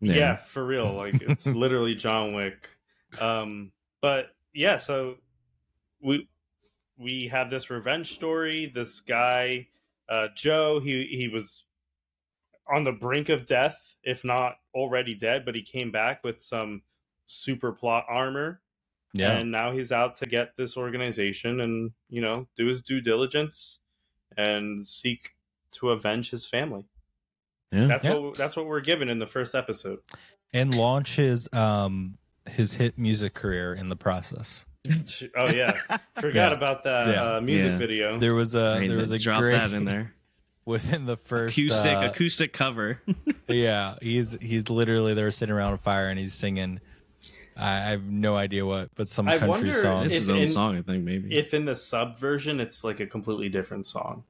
Yeah. 0.00 0.36
for 0.36 0.64
real. 0.64 0.92
Like 0.94 1.20
it's 1.22 1.46
literally 1.64 1.94
John 1.94 2.32
Wick. 2.34 2.68
Um, 3.20 3.72
but 4.00 4.28
yeah, 4.54 4.78
so 4.78 5.16
we 6.02 6.26
we 6.96 7.28
have 7.28 7.50
this 7.50 7.68
revenge 7.70 8.14
story. 8.14 8.72
This 8.74 9.00
guy, 9.00 9.68
uh, 10.08 10.28
Joe, 10.34 10.80
he 10.80 11.04
he 11.06 11.28
was 11.28 11.64
on 12.66 12.84
the 12.84 12.92
brink 12.92 13.28
of 13.28 13.46
death, 13.46 13.78
if 14.04 14.24
not 14.24 14.54
already 14.74 15.14
dead, 15.14 15.44
but 15.44 15.54
he 15.54 15.62
came 15.62 15.90
back 15.90 16.24
with 16.24 16.42
some 16.42 16.82
super 17.30 17.72
plot 17.72 18.04
armor. 18.08 18.60
Yeah. 19.12 19.32
and 19.38 19.50
now 19.50 19.72
he's 19.72 19.90
out 19.90 20.14
to 20.16 20.26
get 20.26 20.56
this 20.56 20.76
organization 20.76 21.60
and 21.62 21.90
you 22.10 22.20
know 22.20 22.46
do 22.56 22.66
his 22.66 22.80
due 22.80 23.00
diligence 23.00 23.80
and 24.36 24.86
seek 24.86 25.30
to 25.72 25.90
avenge 25.90 26.30
his 26.30 26.46
family 26.46 26.84
Yeah. 27.72 27.86
that's 27.88 28.04
Yeah. 28.04 28.18
what 28.18 28.34
that's 28.36 28.54
what 28.54 28.66
we're 28.66 28.80
given 28.80 29.08
in 29.10 29.18
the 29.18 29.26
first 29.26 29.56
episode 29.56 29.98
and 30.52 30.72
launch 30.76 31.16
his 31.16 31.48
um 31.52 32.18
his 32.48 32.74
hit 32.74 32.98
music 32.98 33.34
career 33.34 33.74
in 33.74 33.88
the 33.88 33.96
process. 33.96 34.64
oh 35.36 35.48
yeah 35.50 35.72
forgot 36.14 36.50
Yeah. 36.52 36.56
about 36.56 36.84
that 36.84 37.08
Yeah. 37.08 37.34
uh, 37.36 37.40
music 37.40 37.72
Yeah. 37.72 37.78
video 37.78 38.18
There 38.20 38.34
was 38.36 38.54
a 38.54 38.76
Right, 38.78 38.88
there 38.88 38.98
was 38.98 39.10
a 39.10 39.18
drop 39.18 39.40
great 39.40 39.54
that 39.54 39.72
in 39.72 39.86
there. 39.86 40.14
within 40.64 41.06
the 41.06 41.16
first 41.16 41.58
Acoustic, 41.58 41.96
uh, 41.96 42.10
acoustic 42.12 42.52
cover. 42.52 43.00
Yeah, 43.48 43.96
he's 44.00 44.38
he's 44.40 44.70
literally 44.70 45.14
they 45.14 45.24
were 45.24 45.32
sitting 45.32 45.52
around 45.52 45.72
a 45.72 45.78
fire 45.78 46.08
and 46.08 46.16
he's 46.20 46.34
singing. 46.34 46.80
I, 47.56 47.68
I 47.76 47.90
have 47.90 48.04
no 48.04 48.36
idea 48.36 48.64
what, 48.64 48.90
but 48.94 49.08
some 49.08 49.28
I 49.28 49.38
country 49.38 49.70
song. 49.72 50.04
It's 50.06 50.14
if 50.14 50.20
his 50.20 50.28
own 50.30 50.38
in- 50.38 50.48
song, 50.48 50.76
I 50.78 50.82
think. 50.82 51.04
Maybe. 51.04 51.34
if 51.36 51.52
in 51.54 51.64
the 51.64 51.76
sub 51.76 52.18
version 52.18 52.60
it's 52.60 52.84
like 52.84 53.00
a 53.00 53.06
completely 53.06 53.48
different 53.48 53.86
song 53.86 54.24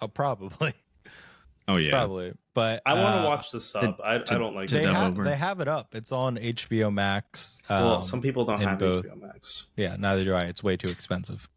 Oh, 0.00 0.08
probably, 0.08 0.72
oh 1.68 1.76
yeah. 1.76 1.90
probably. 1.90 2.32
But 2.54 2.82
i 2.84 2.92
want 2.94 3.04
uh, 3.06 3.22
to 3.22 3.28
watch 3.28 3.50
the 3.50 3.60
sub 3.60 3.98
I, 4.04 4.16
I 4.16 4.18
don't 4.18 4.54
like 4.54 4.68
to 4.68 4.74
They 4.74 4.82
it 4.82 4.92
have 4.92 5.12
over. 5.12 5.24
they 5.24 5.36
have 5.36 5.60
it 5.60 5.68
up. 5.68 5.94
It's 5.94 6.12
on 6.12 6.36
HBO 6.36 6.92
Max. 6.92 7.62
Um, 7.68 7.84
well 7.84 8.02
some 8.02 8.20
people 8.20 8.44
don't 8.44 8.60
have 8.60 8.78
both. 8.78 9.06
hbo 9.06 9.20
max 9.20 9.68
Yeah, 9.76 9.96
neither 9.98 10.24
do 10.24 10.34
I. 10.34 10.44
It's 10.44 10.62
way 10.62 10.76
too 10.76 10.88
expensive. 10.88 11.48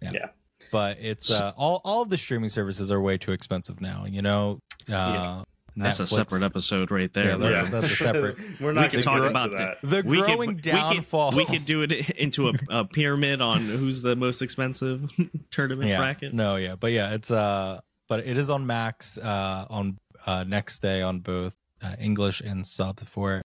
Yeah. 0.00 0.10
Yeah. 0.14 0.26
But 0.70 0.98
it's 1.00 1.30
uh, 1.30 1.52
all 1.56 1.80
all 1.84 2.02
of 2.02 2.08
the 2.10 2.16
streaming 2.16 2.48
services 2.48 2.90
are 2.92 3.00
way 3.00 3.18
too 3.18 3.32
expensive 3.32 3.80
now. 3.80 4.04
You 4.06 4.22
know, 4.22 4.60
uh, 4.88 4.92
Yeah. 4.92 5.42
That's 5.76 6.00
a 6.00 6.06
separate 6.06 6.42
episode 6.42 6.90
right 6.90 7.12
there. 7.12 7.30
Yeah, 7.30 7.36
that's- 7.36 7.64
yeah 7.64 7.70
that's 7.70 7.92
a 7.92 7.96
separate- 7.96 8.38
we're 8.60 8.72
not 8.72 8.90
can 8.90 9.00
gonna 9.00 9.02
talk 9.02 9.22
get 9.22 9.30
about 9.30 9.50
that. 9.56 9.78
that 9.82 10.02
The 10.04 10.08
we 10.08 10.20
growing 10.20 10.50
could, 10.56 10.60
downfall. 10.62 11.30
We 11.32 11.44
could, 11.44 11.50
we 11.52 11.58
could 11.58 11.66
do 11.66 11.80
it 11.82 12.10
into 12.18 12.48
a, 12.48 12.52
a 12.68 12.84
pyramid 12.84 13.40
on 13.40 13.62
who's 13.62 14.02
the 14.02 14.14
most 14.16 14.42
expensive 14.42 15.10
tournament 15.50 15.88
yeah. 15.88 15.98
bracket. 15.98 16.34
No, 16.34 16.56
yeah, 16.56 16.76
but 16.76 16.92
yeah, 16.92 17.14
it's 17.14 17.30
uh, 17.30 17.80
but 18.08 18.26
it 18.26 18.36
is 18.36 18.50
on 18.50 18.66
Max 18.66 19.18
uh 19.18 19.66
on 19.70 19.98
uh, 20.26 20.44
next 20.46 20.80
day 20.82 21.02
on 21.02 21.20
both 21.20 21.56
uh, 21.82 21.94
English 21.98 22.40
and 22.40 22.66
sub 22.66 23.00
for 23.00 23.36
it. 23.38 23.42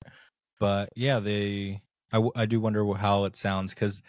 But 0.60 0.90
yeah, 0.96 1.20
they 1.20 1.82
I 2.12 2.22
I 2.36 2.46
do 2.46 2.60
wonder 2.60 2.86
how 2.94 3.24
it 3.26 3.36
sounds 3.36 3.74
because 3.74 4.02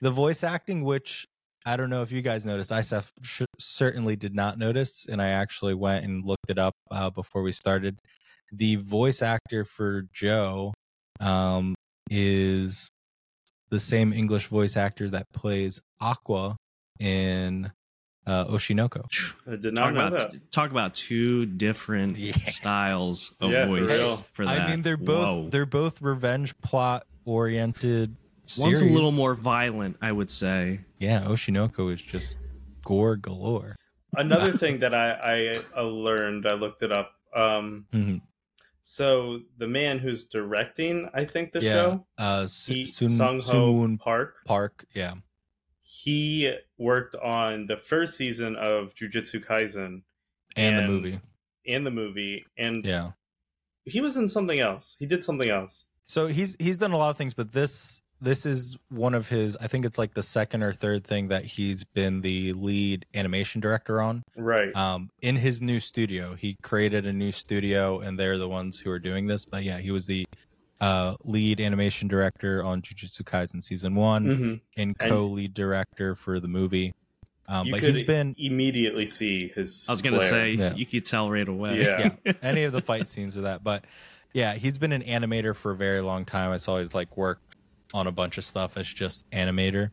the 0.00 0.10
voice 0.10 0.44
acting, 0.44 0.84
which 0.84 1.26
I 1.66 1.76
don't 1.76 1.90
know 1.90 2.02
if 2.02 2.12
you 2.12 2.22
guys 2.22 2.46
noticed, 2.46 2.70
I 2.70 2.80
sef- 2.80 3.12
sh- 3.22 3.42
certainly 3.58 4.14
did 4.14 4.34
not 4.36 4.56
notice, 4.56 5.04
and 5.10 5.20
I 5.20 5.28
actually 5.30 5.74
went 5.74 6.04
and 6.04 6.24
looked 6.24 6.48
it 6.48 6.58
up 6.58 6.74
uh, 6.92 7.10
before 7.10 7.42
we 7.42 7.50
started. 7.50 7.98
The 8.52 8.76
voice 8.76 9.20
actor 9.20 9.64
for 9.64 10.02
Joe 10.12 10.72
um, 11.18 11.74
is 12.08 12.88
the 13.70 13.80
same 13.80 14.12
English 14.12 14.46
voice 14.46 14.76
actor 14.76 15.10
that 15.10 15.26
plays 15.32 15.80
Aqua 16.00 16.56
in 17.00 17.72
uh, 18.28 18.44
Oshi 18.44 18.74
no 18.76 18.88
Ko. 18.88 19.02
I 19.50 19.56
did 19.56 19.74
Talk 19.74 19.92
know 19.92 20.06
about 20.06 20.12
that. 20.32 20.52
talk 20.52 20.70
about 20.70 20.94
two 20.94 21.46
different 21.46 22.16
Yeah. 22.16 22.32
styles 22.44 23.32
of 23.40 23.50
Yeah, 23.50 23.66
voice 23.66 23.90
real. 23.90 24.24
for, 24.34 24.44
that. 24.46 24.62
I 24.62 24.70
mean, 24.70 24.82
they're 24.82 24.96
both 24.96 25.24
Whoa. 25.24 25.48
they're 25.48 25.66
both 25.66 26.00
revenge 26.00 26.56
plot 26.58 27.04
oriented. 27.24 28.14
One's 28.58 28.80
a 28.80 28.84
little 28.84 29.12
more 29.12 29.34
violent, 29.34 29.96
I 30.00 30.12
would 30.12 30.30
say. 30.30 30.80
Yeah, 30.98 31.22
Oshi 31.22 31.52
no 31.52 31.68
Ko 31.68 31.88
is 31.88 32.00
just 32.02 32.38
gore 32.84 33.16
galore. 33.16 33.76
Another 34.14 34.52
thing 34.58 34.80
that 34.80 34.94
I, 34.94 35.54
I 35.76 35.80
learned, 35.80 36.46
I 36.46 36.54
looked 36.54 36.82
it 36.82 36.92
up. 36.92 37.12
Um, 37.34 37.86
Mhm. 37.92 38.22
so 38.82 39.40
the 39.58 39.66
man 39.66 39.98
who's 39.98 40.24
directing, 40.24 41.08
I 41.12 41.24
think 41.24 41.52
the 41.52 41.60
yeah, 41.60 41.72
show, 41.72 42.06
uh, 42.18 42.46
Su- 42.46 42.72
he, 42.74 42.84
Sun 42.86 43.40
Sung 43.40 43.40
Ho 43.40 43.96
Park, 43.98 44.36
Park. 44.46 44.86
Yeah, 44.94 45.14
he 45.82 46.56
worked 46.78 47.14
on 47.16 47.66
the 47.66 47.76
first 47.76 48.16
season 48.16 48.56
of 48.56 48.94
Jujutsu 48.94 49.44
Kaisen 49.44 50.02
and, 50.56 50.76
the 50.76 50.82
And- 50.82 50.86
movie. 50.88 51.20
and 51.66 51.84
the 51.86 51.90
movie, 51.90 52.44
and 52.56 52.86
Yeah. 52.86 53.12
he 53.84 54.00
was 54.00 54.16
in 54.16 54.28
something 54.28 54.60
else. 54.60 54.96
He 54.98 55.06
did 55.06 55.22
something 55.24 55.50
else. 55.50 55.86
So 56.06 56.28
he's 56.28 56.56
he's 56.60 56.76
done 56.78 56.92
a 56.92 56.96
lot 56.96 57.10
of 57.10 57.16
things, 57.18 57.34
but 57.34 57.52
this 57.52 58.00
this 58.20 58.46
is 58.46 58.76
one 58.88 59.14
of 59.14 59.28
his. 59.28 59.56
I 59.60 59.66
think 59.66 59.84
it's 59.84 59.98
like 59.98 60.14
the 60.14 60.22
second 60.22 60.62
or 60.62 60.72
third 60.72 61.04
thing 61.04 61.28
that 61.28 61.44
he's 61.44 61.84
been 61.84 62.22
the 62.22 62.52
lead 62.54 63.04
animation 63.14 63.60
director 63.60 64.00
on. 64.00 64.22
Right. 64.36 64.74
Um, 64.74 65.10
in 65.20 65.36
his 65.36 65.60
new 65.62 65.80
studio, 65.80 66.34
he 66.34 66.56
created 66.62 67.06
a 67.06 67.12
new 67.12 67.32
studio, 67.32 68.00
and 68.00 68.18
they're 68.18 68.38
the 68.38 68.48
ones 68.48 68.78
who 68.80 68.90
are 68.90 68.98
doing 68.98 69.26
this. 69.26 69.44
But 69.44 69.64
yeah, 69.64 69.78
he 69.78 69.90
was 69.90 70.06
the 70.06 70.26
uh, 70.80 71.14
lead 71.24 71.60
animation 71.60 72.08
director 72.08 72.62
on 72.64 72.82
Jujutsu 72.82 73.22
Kaisen 73.22 73.62
season 73.62 73.94
one 73.94 74.24
hmm 74.26 74.44
and 74.76 74.94
And- 75.00 75.10
co-lead 75.10 75.54
director 75.54 76.14
for 76.14 76.40
the 76.40 76.48
movie. 76.48 76.94
Um, 77.48 77.66
you 77.68 77.72
but 77.74 77.80
he's 77.82 78.02
been 78.02 78.34
immediately 78.38 79.06
see 79.06 79.52
his. 79.54 79.86
I 79.88 79.92
was 79.92 80.02
gonna 80.02 80.16
flair. 80.18 80.28
say 80.30 80.50
Yeah. 80.52 80.74
you 80.74 80.84
could 80.84 81.04
tell 81.04 81.30
right 81.30 81.46
away. 81.46 81.80
Yeah. 81.80 82.10
yeah 82.24 82.32
any 82.42 82.64
of 82.64 82.72
the 82.72 82.82
fight 82.82 83.06
scenes 83.06 83.36
or 83.36 83.42
that 83.42 83.62
but 83.62 83.84
yeah 84.32 84.54
he's 84.54 84.78
been 84.78 84.90
an 84.90 85.02
animator 85.04 85.54
for 85.54 85.70
a 85.70 85.76
very 85.76 86.00
long 86.00 86.24
time 86.24 86.50
i 86.50 86.56
saw 86.56 86.78
he's 86.80 86.92
like 86.92 87.16
worked 87.16 87.45
on 87.94 88.06
a 88.06 88.12
bunch 88.12 88.38
of 88.38 88.44
stuff 88.44 88.76
as 88.76 88.86
just 88.86 89.28
animator 89.30 89.90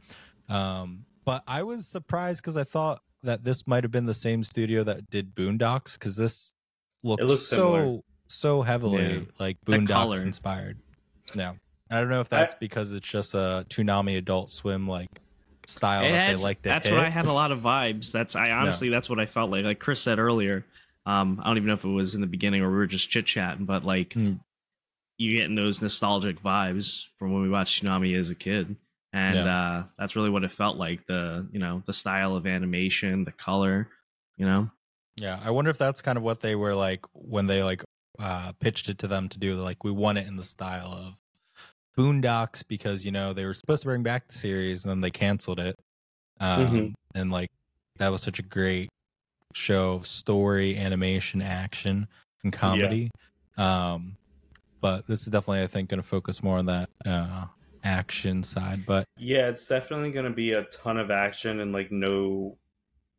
um 0.50 1.06
but 1.26 1.44
i 1.48 1.64
was 1.64 1.88
surprised 1.88 2.42
because 2.42 2.58
i 2.58 2.64
thought 2.64 3.00
that 3.24 3.44
this 3.44 3.66
might 3.68 3.84
have 3.84 3.92
been 3.92 4.06
the 4.06 4.14
same 4.14 4.44
studio 4.44 4.84
that 4.84 5.10
did 5.10 5.34
boondocks 5.36 5.94
because 5.98 6.16
this 6.16 6.52
looks, 7.04 7.24
looks 7.24 7.48
similar. 7.48 7.86
so 7.98 8.02
so 8.28 8.62
heavily 8.62 9.14
Yeah. 9.14 9.20
like 9.40 9.58
boondocks 9.66 10.24
inspired 10.24 10.78
yeah 11.36 11.54
i 11.90 12.00
don't 12.00 12.10
know 12.10 12.20
if 12.22 12.30
that's 12.30 12.56
because 12.56 12.92
it's 12.92 13.08
just 13.08 13.34
a 13.36 13.66
toonami 13.70 14.18
adult 14.18 14.50
swim 14.50 14.88
like 14.88 15.10
style 15.66 16.04
It 16.04 16.12
that 16.12 16.36
they 16.38 16.44
like 16.44 16.62
to 16.64 16.70
that's 16.70 16.88
hit. 16.88 16.94
what 16.94 17.06
I 17.06 17.10
had 17.10 17.26
a 17.26 17.32
lot 17.32 17.54
of 17.54 17.62
vibes. 17.62 18.12
That's 18.12 18.36
I 18.36 18.52
honestly 18.60 18.90
that's 18.90 19.10
what 19.10 19.18
I 19.18 19.26
felt 19.26 19.50
like. 19.50 19.64
Like 19.64 19.80
Chris 19.80 20.02
said 20.02 20.20
earlier, 20.20 20.66
um, 21.06 21.40
I 21.42 21.48
don't 21.48 21.56
even 21.56 21.68
know 21.68 21.74
if 21.76 21.86
it 21.86 21.88
was 21.88 22.16
in 22.16 22.20
the 22.22 22.28
beginning 22.28 22.62
or 22.64 22.70
we 22.70 22.76
were 22.76 22.86
just 22.86 23.10
chit 23.10 23.26
chatting, 23.26 23.64
but 23.64 23.86
like 23.86 24.12
Hmm. 24.12 24.34
You 25.18 25.38
getting 25.38 25.56
those 25.56 25.82
nostalgic 25.82 26.42
vibes 26.42 27.08
from 27.16 27.34
when 27.34 27.44
we 27.44 27.50
watched 27.50 27.84
Toonami 27.84 28.18
as 28.18 28.30
a 28.32 28.36
kid. 28.36 28.76
And 29.14 29.38
uh 29.48 29.84
that's 29.98 30.16
really 30.16 30.32
what 30.32 30.44
it 30.44 30.52
felt 30.52 30.78
like. 30.78 31.06
The 31.06 31.48
you 31.52 31.60
know, 31.60 31.84
the 31.86 31.94
style 31.94 32.36
of 32.36 32.48
animation, 32.48 33.24
the 33.26 33.32
color, 33.32 33.90
you 34.38 34.46
know. 34.46 34.70
Yeah, 35.18 35.40
I 35.44 35.52
wonder 35.52 35.70
if 35.70 35.78
that's 35.78 36.02
kind 36.02 36.18
of 36.18 36.24
what 36.24 36.42
they 36.42 36.56
were 36.56 36.74
like 36.74 37.06
when 37.14 37.46
they 37.46 37.62
like 37.64 37.84
uh 38.20 38.54
pitched 38.60 38.90
it 38.90 38.98
to 39.00 39.08
them 39.08 39.30
to 39.30 39.40
do. 39.40 39.54
Like, 39.56 39.84
we 39.84 39.92
want 39.92 40.18
it 40.18 40.26
in 40.28 40.36
the 40.36 40.44
style 40.44 40.92
of 40.92 41.16
Boondocks 41.98 42.64
because 42.68 43.06
you 43.06 43.12
know 43.12 43.34
they 43.34 43.46
were 43.46 43.54
supposed 43.54 43.84
to 43.84 43.88
bring 43.88 44.02
back 44.04 44.28
the 44.28 44.34
series 44.34 44.84
and 44.84 44.90
then 44.90 45.02
they 45.02 45.12
canceled 45.12 45.60
it. 45.60 45.76
Um, 46.40 46.68
Mhm. 46.68 46.94
and 47.14 47.32
like 47.32 47.50
that 47.98 48.10
was 48.10 48.24
such 48.24 48.40
a 48.40 48.44
great 48.44 48.90
show 49.54 49.94
of 49.94 50.08
story, 50.08 50.76
animation, 50.76 51.42
action, 51.42 52.08
and 52.44 52.52
comedy. 52.52 53.12
Um, 53.58 54.18
but 54.84 55.08
this 55.08 55.22
is 55.22 55.28
definitely, 55.30 55.64
I 55.64 55.68
think, 55.68 55.90
going 55.90 56.02
to 56.02 56.08
focus 56.08 56.44
more 56.44 56.60
on 56.60 56.68
that 56.68 56.90
uh 57.06 57.46
action 57.84 58.44
side. 58.44 58.86
But 58.86 59.06
Yeah, 59.18 59.48
it's 59.50 59.68
definitely 59.68 60.12
going 60.12 60.26
to 60.26 60.32
be 60.32 60.52
a 60.52 60.64
ton 60.66 60.98
of 61.00 61.10
action 61.10 61.60
and 61.62 61.72
like 61.74 61.92
no 61.92 62.58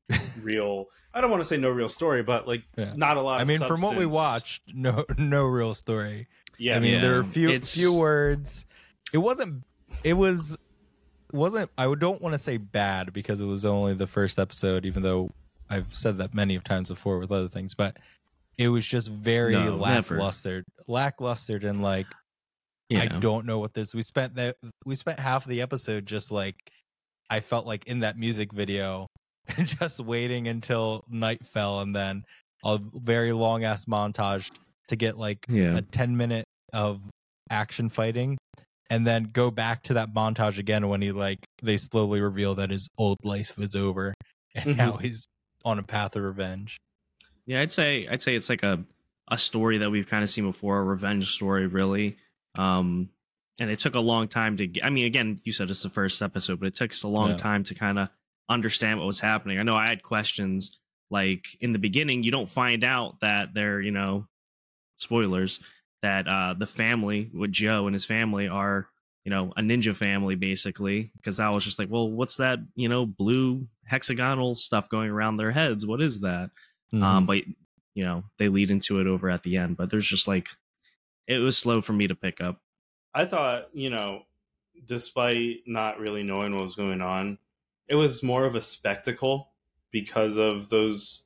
real. 0.43 0.87
I 1.13 1.21
don't 1.21 1.31
want 1.31 1.43
to 1.43 1.49
say 1.49 1.57
no 1.57 1.71
real 1.71 1.89
story, 1.89 2.23
but 2.23 2.47
like 2.47 2.63
Yeah. 2.77 2.93
not 2.97 3.17
a 3.17 3.21
lot. 3.23 3.39
I 3.39 3.43
of 3.43 3.49
mean, 3.49 3.61
from 3.61 3.81
what 3.81 3.97
we 3.97 4.07
watched, 4.07 4.63
no, 4.73 5.05
no 5.19 5.47
real 5.47 5.75
story. 5.75 6.29
yeah, 6.59 6.77
I 6.77 6.79
mean, 6.81 7.01
there 7.01 7.15
are 7.19 7.23
Yeah, 7.23 7.31
few 7.31 7.49
it's- 7.51 7.75
few 7.75 7.93
words. 7.93 8.65
It 9.13 9.19
wasn't. 9.19 9.65
It 10.03 10.15
was 10.15 10.57
wasn't. 11.33 11.71
I 11.79 11.93
don't 11.95 12.21
want 12.23 12.33
to 12.35 12.39
say 12.39 12.57
bad 12.59 13.13
because 13.13 13.41
it 13.41 13.47
was 13.47 13.65
only 13.65 13.95
the 13.95 14.07
first 14.07 14.39
episode. 14.39 14.85
Even 14.87 15.03
though 15.03 15.31
I've 15.71 15.95
said 15.95 16.17
that 16.19 16.35
many 16.35 16.55
of 16.55 16.65
times 16.65 16.89
before 16.89 17.19
with 17.19 17.31
other 17.33 17.49
things, 17.49 17.75
but 17.75 17.97
it 18.59 18.69
was 18.69 18.87
just 18.87 19.09
very 19.09 19.53
No, 19.55 19.77
lackluster. 19.77 20.65
Lackluster 20.87 21.57
and 21.63 21.81
like. 21.83 22.07
I 22.95 23.07
don't 23.07 23.45
know 23.47 23.59
what 23.59 23.75
this. 23.75 23.93
We 23.95 24.03
spent 24.03 24.37
that. 24.37 24.57
We 24.85 24.95
spent 24.95 25.19
half 25.19 25.45
of 25.45 25.51
the 25.51 25.63
episode 25.63 26.07
just 26.07 26.31
like 26.31 26.55
I 27.29 27.41
felt 27.41 27.67
like 27.67 27.87
in 27.87 28.01
that 28.01 28.17
music 28.17 28.53
video, 28.53 29.09
just 29.65 29.99
waiting 29.99 30.47
until 30.47 31.05
night 31.09 31.45
fell, 31.45 31.81
and 31.81 31.97
then 31.97 32.25
a 32.65 32.79
very 32.79 33.33
long 33.33 33.65
ass 33.65 33.87
montage 33.87 34.51
to 34.89 34.97
get 34.97 35.19
like 35.19 35.39
Yeah. 35.49 35.77
a 35.79 35.83
ten 35.83 36.17
minute 36.17 36.45
of 36.73 37.01
action 37.51 37.89
fighting, 37.89 38.39
and 38.91 39.05
then 39.05 39.25
go 39.33 39.51
back 39.51 39.83
to 39.85 39.95
that 39.95 40.15
montage 40.15 40.59
again 40.59 40.89
when 40.89 41.03
he 41.03 41.11
like 41.11 41.41
they 41.63 41.79
slowly 41.79 42.21
reveal 42.21 42.55
that 42.57 42.71
his 42.71 42.89
old 42.97 43.19
life 43.25 43.59
is 43.59 43.75
over, 43.75 44.15
and 44.55 44.67
Mhm. 44.67 44.77
now 44.77 44.93
he's 44.99 45.27
on 45.65 45.81
a 45.81 45.83
path 45.83 46.15
of 46.15 46.23
revenge. 46.23 46.77
Yeah, 47.47 47.61
I'd 47.61 47.73
say 47.73 48.07
I'd 48.09 48.23
say 48.23 48.35
it's 48.35 48.49
like 48.49 48.63
a 48.63 48.85
a 49.29 49.39
story 49.39 49.79
that 49.79 49.91
we've 49.91 50.07
kind 50.07 50.23
of 50.23 50.31
seen 50.31 50.45
before, 50.45 50.79
a 50.79 50.83
revenge 50.85 51.31
story, 51.33 51.67
really. 51.67 52.17
Um, 52.57 53.09
and 53.61 53.71
it 53.71 53.79
took 53.79 53.95
a 53.95 54.01
long 54.01 54.29
time 54.29 54.57
to. 54.59 54.67
Get, 54.67 54.85
I 54.85 54.91
mean, 54.91 55.05
again, 55.07 55.41
you 55.45 55.53
said 55.53 55.71
it's 55.71 55.83
the 55.83 55.89
first 55.91 56.21
episode, 56.23 56.61
but 56.61 56.67
it 56.67 56.75
took 56.75 56.91
us 56.91 57.03
a 57.05 57.09
long 57.09 57.31
Yeah. 57.31 57.37
time 57.37 57.65
to 57.65 57.75
kind 57.75 57.99
of 57.99 58.09
understand 58.49 58.99
what 58.99 59.07
was 59.07 59.21
happening. 59.21 59.59
I 59.59 59.63
know 59.63 59.77
I 59.77 59.89
had 59.89 60.03
questions. 60.03 60.79
Like 61.11 61.45
in 61.61 61.73
the 61.73 61.79
beginning, 61.79 62.23
you 62.23 62.31
don't 62.31 62.49
find 62.49 62.85
out 62.85 63.21
that 63.21 63.55
they're 63.55 63.81
you 63.81 63.91
know, 63.93 64.27
spoilers 64.99 65.61
that 66.03 66.27
uh 66.29 66.55
the 66.59 66.67
family 66.67 67.31
with 67.33 67.51
Joe 67.53 67.87
and 67.87 67.95
his 67.95 68.05
family 68.05 68.47
are 68.49 68.89
you 69.25 69.31
know 69.31 69.53
a 69.57 69.61
ninja 69.63 69.95
family 69.97 70.35
basically 70.35 71.11
because 71.17 71.41
I 71.41 71.49
was 71.51 71.65
just 71.65 71.79
like, 71.79 71.89
well, 71.91 72.11
what's 72.11 72.37
that 72.37 72.59
you 72.75 72.89
know 72.89 73.07
blue 73.07 73.69
hexagonal 73.87 74.55
stuff 74.55 74.89
going 74.89 75.11
around 75.11 75.37
their 75.37 75.51
heads? 75.53 75.87
What 75.87 76.03
is 76.03 76.21
that? 76.21 76.51
Mm-hmm. 76.95 77.03
um 77.03 77.27
but 77.27 77.39
you 77.95 78.05
know 78.05 78.25
they 78.39 78.49
lead 78.49 78.71
into 78.71 79.01
it 79.01 79.07
over 79.07 79.29
at 79.29 79.43
the 79.43 79.57
end 79.57 79.77
but 79.77 79.91
there's 79.91 80.07
just 80.07 80.29
like 80.29 80.49
it 81.27 81.39
was 81.39 81.57
slow 81.59 81.81
for 81.81 81.93
me 81.93 82.07
to 82.07 82.15
pick 82.15 82.41
up 82.41 82.61
I 83.15 83.25
thought 83.27 83.69
you 83.73 83.91
know, 83.91 84.23
despite 84.87 85.59
not 85.67 85.99
really 86.01 86.23
knowing 86.25 86.53
what 86.55 86.65
was 86.65 86.75
going 86.75 87.01
on, 87.01 87.39
it 87.89 87.95
was 87.95 88.23
more 88.25 88.45
of 88.45 88.57
a 88.57 88.61
spectacle 88.63 89.53
because 89.93 90.37
of 90.37 90.69
those 90.69 91.23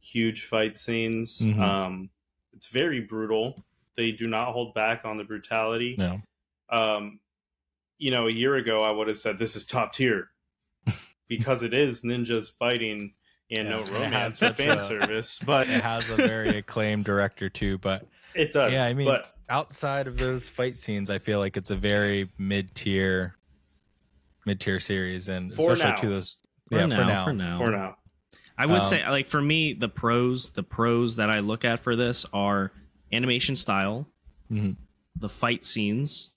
huge 0.00 0.44
fight 0.44 0.78
scenes. 0.78 1.40
Mhm. 1.40 1.58
Um, 1.58 2.10
it's 2.52 2.68
very 2.68 3.00
brutal. 3.00 3.56
They 3.96 4.12
do 4.12 4.28
not 4.28 4.52
hold 4.52 4.74
back 4.74 5.04
on 5.04 5.16
the 5.16 5.24
brutality. 5.24 5.96
no, 5.98 6.20
um, 6.70 7.18
you 7.98 8.10
know, 8.12 8.28
a 8.28 8.32
year 8.32 8.54
ago, 8.54 8.84
I 8.84 8.90
would 8.92 9.08
have 9.08 9.18
said 9.18 9.38
this 9.38 9.56
is 9.56 9.66
top 9.66 9.92
tier 9.92 10.30
because 11.28 11.62
it 11.64 11.74
is 11.74 12.02
ninjas 12.02 12.52
fighting 12.58 13.14
and 13.50 13.68
Yeah, 13.68 13.76
no 13.76 13.82
romance 13.92 14.42
or 14.42 14.46
such 14.48 14.56
fan 14.56 14.76
a- 14.76 14.80
service, 14.80 15.38
but 15.46 15.68
it 15.68 15.82
has 15.82 16.08
a 16.10 16.16
very 16.16 16.56
acclaimed 16.58 17.04
director 17.04 17.48
too, 17.48 17.78
but. 17.78 18.06
it 18.34 18.52
does. 18.52 18.72
Yeah, 18.72 18.84
I 18.84 18.94
mean, 18.94 19.06
but 19.06 19.34
outside 19.48 20.06
of 20.06 20.16
those 20.16 20.48
fight 20.48 20.76
scenes, 20.76 21.10
I 21.10 21.18
feel 21.18 21.38
like 21.38 21.56
it's 21.56 21.70
a 21.70 21.76
very 21.76 22.30
mid 22.38 22.74
tier, 22.74 23.36
mid 24.46 24.60
tier 24.60 24.80
series, 24.80 25.28
and 25.28 25.52
For 25.54 25.72
especially 25.72 25.90
now. 25.92 25.96
to 26.00 26.08
those. 26.08 26.42
for, 26.70 26.78
yeah, 26.78 26.86
now, 26.86 26.96
for 26.96 27.04
now. 27.04 27.24
for 27.24 27.32
now 27.32 27.58
for 27.58 27.70
now, 27.70 27.96
i 28.56 28.66
would 28.66 28.80
Um, 28.80 28.84
say 28.84 29.06
like 29.08 29.26
for 29.26 29.42
me 29.42 29.72
the 29.74 29.88
pros 29.88 30.50
the 30.50 30.62
pros 30.62 31.16
that 31.16 31.28
i 31.28 31.40
look 31.40 31.64
at 31.64 31.80
for 31.80 31.94
this 31.96 32.24
are 32.32 32.70
animation 33.12 33.54
style 33.56 34.06
Mhm. 34.50 34.76
the 35.16 35.28
fight 35.28 35.62
scenes 35.64 36.30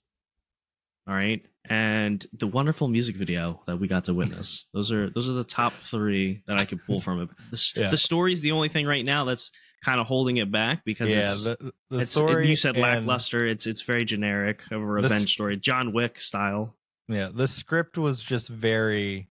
all 1.06 1.14
right 1.14 1.44
and 1.68 2.26
the 2.32 2.46
wonderful 2.46 2.88
music 2.88 3.16
video 3.16 3.60
that 3.66 3.76
we 3.78 3.86
got 3.88 4.04
to 4.04 4.14
witness 4.14 4.66
those 4.74 4.90
are 4.92 5.10
those 5.10 5.28
are 5.28 5.34
the 5.34 5.44
top 5.44 5.72
three 5.72 6.42
that 6.46 6.58
i 6.58 6.64
could 6.64 6.84
pull 6.86 7.00
from 7.00 7.20
it 7.22 7.30
the, 7.50 7.72
Yeah. 7.76 7.90
the 7.90 7.96
story 7.98 8.32
is 8.32 8.40
the 8.40 8.52
only 8.52 8.68
thing 8.68 8.86
right 8.86 9.04
now 9.04 9.24
that's 9.24 9.50
kind 9.84 10.00
of 10.00 10.06
holding 10.08 10.38
it 10.38 10.50
back 10.50 10.84
because 10.84 11.08
yeah, 11.10 11.30
it's, 11.30 11.44
the, 11.44 11.72
the 11.90 11.98
it's 11.98 12.10
story 12.10 12.48
you 12.48 12.56
said 12.56 12.76
lackluster. 12.76 13.46
It's 13.46 13.64
it's 13.64 13.82
very 13.82 14.04
generic 14.04 14.62
of 14.72 14.82
a 14.82 14.90
revenge 14.90 15.32
story, 15.32 15.56
John 15.56 15.92
Wick 15.92 16.20
style. 16.20 16.74
Yeah, 17.06 17.28
the 17.32 17.46
script 17.46 17.96
was 17.96 18.20
just 18.20 18.48
very 18.48 19.28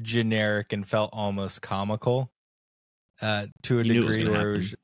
generic 0.00 0.72
and 0.72 0.86
felt 0.86 1.10
almost 1.12 1.62
comical 1.62 2.30
uh, 3.20 3.46
to 3.64 3.80
a 3.80 3.82
You 3.82 3.90
it 4.04 4.06
degree. 4.06 4.28
Where 4.30 4.52
it 4.52 4.56
was, 4.56 4.74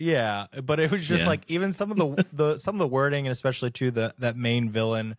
yeah, 0.00 0.46
but 0.64 0.80
it 0.80 0.90
was 0.90 1.06
just 1.06 1.24
Yeah. 1.24 1.28
like 1.28 1.42
even 1.48 1.72
some 1.74 1.90
of 1.90 1.96
the 1.98 2.26
the 2.32 2.56
some 2.56 2.74
of 2.76 2.78
the 2.78 2.88
wording 2.88 3.26
and 3.26 3.32
especially 3.32 3.70
to 3.72 3.90
the 3.90 4.14
that 4.18 4.36
main 4.36 4.70
villain 4.70 5.16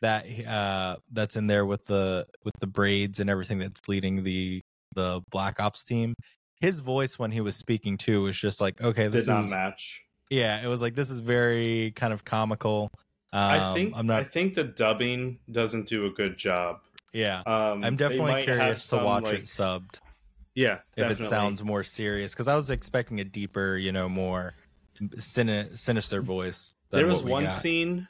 that 0.00 0.24
uh 0.48 0.96
that's 1.12 1.36
in 1.36 1.46
there 1.46 1.66
with 1.66 1.86
the 1.86 2.26
with 2.44 2.54
the 2.60 2.66
braids 2.66 3.20
and 3.20 3.28
everything 3.28 3.58
that's 3.58 3.80
leading 3.88 4.22
the 4.24 4.60
the 4.94 5.20
Black 5.30 5.60
Ops 5.60 5.84
team. 5.84 6.14
His 6.60 6.80
voice 6.80 7.18
when 7.18 7.30
he 7.30 7.40
was 7.40 7.56
speaking 7.56 7.96
too 7.96 8.22
was 8.22 8.36
just 8.38 8.60
like 8.60 8.80
okay, 8.82 9.08
this 9.08 9.26
Did 9.26 9.32
not 9.32 9.44
is 9.44 9.50
match. 9.50 10.02
yeah, 10.30 10.62
it 10.62 10.66
was 10.68 10.82
like 10.82 10.94
this 10.94 11.10
is 11.10 11.20
very 11.20 11.92
kind 11.92 12.12
of 12.12 12.24
comical. 12.24 12.90
Um, 13.32 13.40
I 13.50 13.74
think 13.74 13.94
I'm 13.96 14.06
not. 14.06 14.20
I 14.20 14.24
think 14.24 14.54
the 14.54 14.64
dubbing 14.64 15.38
doesn't 15.50 15.88
do 15.88 16.06
a 16.06 16.10
good 16.10 16.36
job. 16.36 16.80
yeah, 17.12 17.42
Um, 17.46 17.84
I'm 17.84 17.96
definitely 17.96 18.42
curious 18.42 18.86
to 18.88 18.96
watch 18.96 19.24
like- 19.24 19.34
it 19.34 19.42
subbed. 19.44 19.96
Yeah, 20.56 20.78
if 20.96 21.08
it 21.20 21.24
sounds 21.24 21.62
more 21.62 21.84
serious 21.84 22.32
because 22.32 22.48
I 22.48 22.56
was 22.56 22.70
expecting 22.70 23.20
a 23.20 23.24
deeper, 23.24 23.76
you 23.76 23.92
know, 23.92 24.08
more 24.08 24.54
sin- 25.16 25.76
sinister 25.76 26.20
voice. 26.22 26.74
There 26.90 27.06
was 27.06 27.22
one 27.22 27.44
got. 27.44 27.52
scene. 27.52 28.08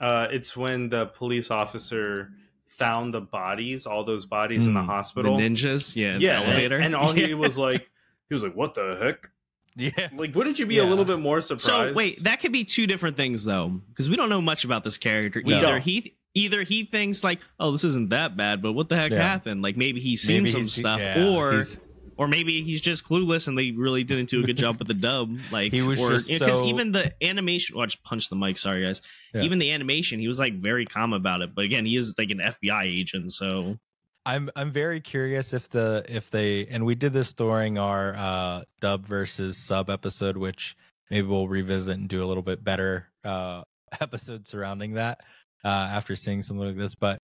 Uh, 0.00 0.28
it's 0.30 0.56
when 0.56 0.88
the 0.88 1.06
police 1.06 1.50
officer 1.50 2.30
found 2.66 3.12
the 3.12 3.20
bodies, 3.20 3.84
all 3.86 4.04
those 4.04 4.24
bodies 4.26 4.66
in 4.66 4.72
the 4.74 4.80
Mm, 4.80 4.82
the 4.84 4.86
The 4.86 4.92
hospital. 4.92 5.36
ninjas, 5.38 5.94
yeah, 5.96 6.16
yeah, 6.18 6.36
the 6.40 6.40
and- 6.40 6.48
elevator, 6.48 6.76
and, 6.78 6.94
all 6.96 7.12
he 7.12 7.34
was 7.46 7.58
like, 7.58 7.88
he 8.28 8.34
was 8.34 8.42
like, 8.42 8.54
"What 8.54 8.74
the 8.74 8.96
heck?" 9.00 9.30
Yeah, 9.76 10.08
Like, 10.16 10.34
wouldn't 10.34 10.58
you 10.58 10.66
be 10.66 10.76
Yeah. 10.76 10.82
a 10.82 10.88
little 10.88 11.04
bit 11.04 11.18
more 11.20 11.40
surprised? 11.40 11.64
So 11.66 11.92
wait, 11.92 12.24
that 12.24 12.40
could 12.40 12.52
be 12.52 12.64
two 12.64 12.86
different 12.86 13.16
things 13.16 13.44
though, 13.44 13.68
because 13.90 14.08
we 14.08 14.16
don't 14.16 14.28
know 14.30 14.40
much 14.40 14.64
about 14.64 14.82
this 14.84 14.96
character. 14.98 15.42
We 15.44 15.54
either 15.54 15.66
don't. 15.72 15.80
he 15.82 16.16
either 16.34 16.62
he 16.62 16.84
thinks 16.84 17.22
like, 17.22 17.40
oh, 17.58 17.70
this 17.72 17.84
isn't 17.84 18.10
that 18.10 18.36
bad, 18.36 18.62
but 18.62 18.72
what 18.72 18.88
the 18.88 18.96
heck 18.96 19.12
Yeah. 19.12 19.20
happened? 19.28 19.62
Like 19.62 19.76
maybe 19.76 20.00
he's 20.00 20.22
seen 20.22 20.38
Maybe 20.44 20.50
some 20.50 20.60
he's- 20.62 20.72
stuff, 20.72 21.00
yeah, 21.00 21.28
or 21.28 21.52
he's- 21.52 21.78
or 22.20 22.28
maybe 22.28 22.62
he's 22.62 22.82
just 22.82 23.02
clueless 23.02 23.48
and 23.48 23.56
they 23.56 23.70
really 23.70 24.04
didn't 24.04 24.28
do 24.28 24.40
a 24.40 24.42
good 24.42 24.58
job 24.58 24.78
with 24.78 24.88
the 24.88 24.92
dub. 24.92 25.38
Like 25.50 25.72
He 25.72 25.80
was 25.80 25.98
or, 25.98 26.10
just 26.10 26.28
because 26.28 26.58
so- 26.58 26.66
even 26.66 26.92
the 26.92 27.14
animation. 27.24 27.76
Oh, 27.78 27.80
I 27.80 27.86
just 27.86 28.02
punched 28.04 28.28
the 28.28 28.36
mic. 28.36 28.58
Sorry, 28.58 28.86
guys. 28.86 29.00
Yeah. 29.32 29.40
Even 29.40 29.58
the 29.58 29.72
animation, 29.72 30.20
he 30.20 30.28
was 30.28 30.38
like 30.38 30.52
very 30.52 30.84
calm 30.84 31.14
about 31.14 31.40
it. 31.40 31.54
But 31.54 31.64
again, 31.64 31.86
he 31.86 31.96
is 31.96 32.14
like 32.18 32.28
an 32.30 32.40
FBI 32.40 32.84
agent, 32.84 33.32
so 33.32 33.78
I'm 34.26 34.50
I'm 34.54 34.70
very 34.70 35.00
curious 35.00 35.54
if 35.54 35.70
the 35.70 36.04
if 36.10 36.30
they 36.30 36.66
and 36.66 36.84
we 36.84 36.94
did 36.94 37.14
this 37.14 37.32
during 37.32 37.78
our 37.78 38.14
uh 38.14 38.64
dub 38.82 39.06
versus 39.06 39.56
sub 39.56 39.88
episode, 39.88 40.36
which 40.36 40.76
maybe 41.10 41.26
we'll 41.26 41.48
revisit 41.48 41.96
and 41.96 42.06
do 42.06 42.22
a 42.22 42.26
little 42.26 42.42
bit 42.42 42.62
better 42.62 43.08
uh 43.24 43.62
episode 44.02 44.46
surrounding 44.46 44.92
that 44.94 45.20
uh 45.64 45.68
after 45.68 46.14
seeing 46.14 46.42
something 46.42 46.66
like 46.66 46.76
this. 46.76 46.94
But 46.94 47.18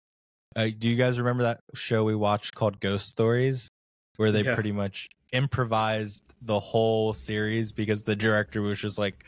uh, 0.56 0.70
do 0.78 0.88
you 0.88 0.96
guys 0.96 1.20
remember 1.20 1.44
that 1.44 1.60
show 1.74 2.06
we 2.06 2.16
watched 2.16 2.56
called 2.56 2.80
Ghost 2.80 3.10
Stories, 3.10 3.70
where 4.18 4.32
they 4.32 4.44
Yeah. 4.44 4.54
pretty 4.56 4.72
much 4.72 5.10
improvised 5.32 6.32
the 6.42 6.60
whole 6.60 7.14
series 7.14 7.72
because 7.72 8.04
the 8.04 8.16
director 8.16 8.62
was 8.62 8.80
just 8.80 8.98
like, 8.98 9.26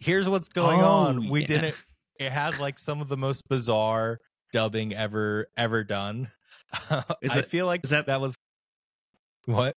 "Here's 0.00 0.28
what's 0.28 0.48
going 0.48 0.80
Oh, 0.80 0.84
on. 0.88 1.28
We 1.28 1.40
yeah. 1.42 1.46
didn't." 1.46 1.76
It 2.18 2.32
has 2.32 2.60
like 2.60 2.78
some 2.78 3.00
of 3.00 3.08
the 3.08 3.16
most 3.16 3.48
bizarre 3.48 4.18
dubbing 4.52 4.94
ever 4.94 5.46
ever 5.56 5.84
done. 5.84 6.28
Is 7.22 7.32
I 7.32 7.38
it- 7.40 7.46
feel 7.46 7.66
like 7.66 7.80
is 7.84 7.90
that- 7.90 8.06
that 8.06 8.20
was 8.20 8.36
what? 9.46 9.74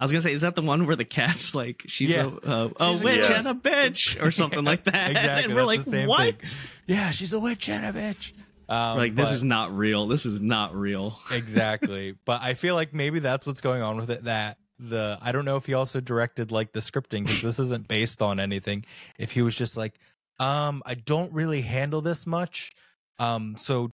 I 0.00 0.04
was 0.04 0.12
gonna 0.12 0.22
say, 0.22 0.32
is 0.32 0.42
that 0.42 0.54
the 0.54 0.62
one 0.62 0.86
where 0.86 0.94
the 0.96 1.04
cat's 1.04 1.54
like 1.54 1.82
she's 1.86 2.10
Yeah. 2.14 2.30
a 2.44 2.48
uh, 2.48 2.68
a 2.78 2.92
She's 2.92 3.04
witch 3.04 3.14
ghost. 3.16 3.46
and 3.46 3.58
a 3.58 3.60
bitch 3.60 4.22
or 4.22 4.30
something 4.40 4.64
like 4.64 4.84
that? 4.84 5.10
Exactly, 5.10 5.44
and 5.44 5.54
we're 5.54 5.64
like, 5.64 5.80
that's 5.80 5.90
same 5.90 6.08
what? 6.08 6.34
thing. 6.40 6.58
Yeah, 6.86 7.10
she's 7.10 7.32
a 7.32 7.40
witch 7.40 7.68
and 7.68 7.84
a 7.84 7.92
bitch. 7.98 8.32
Um, 8.70 8.98
like 8.98 9.14
this 9.14 9.30
but- 9.30 9.34
is 9.34 9.44
not 9.44 9.76
real. 9.76 10.06
This 10.06 10.26
is 10.26 10.40
not 10.40 10.74
real. 10.74 11.18
exactly 11.32 12.14
but 12.24 12.42
i 12.42 12.54
feel 12.54 12.74
like 12.74 12.92
maybe 12.92 13.18
that's 13.18 13.46
what's 13.46 13.60
going 13.60 13.82
on 13.82 13.96
with 13.96 14.10
it 14.10 14.24
that 14.24 14.58
the 14.78 15.18
i 15.22 15.32
don't 15.32 15.44
know 15.44 15.56
if 15.56 15.66
he 15.66 15.74
also 15.74 16.00
directed 16.00 16.52
like 16.52 16.72
the 16.72 16.80
scripting 16.80 17.22
because 17.24 17.42
this 17.42 17.58
isn't 17.58 17.88
based 17.88 18.22
on 18.22 18.38
anything 18.40 18.84
if 19.18 19.32
he 19.32 19.42
was 19.42 19.54
just 19.54 19.76
like 19.76 19.98
um 20.38 20.82
i 20.86 20.94
don't 20.94 21.32
really 21.32 21.62
handle 21.62 22.00
this 22.00 22.26
much 22.26 22.72
um 23.18 23.56
so 23.56 23.90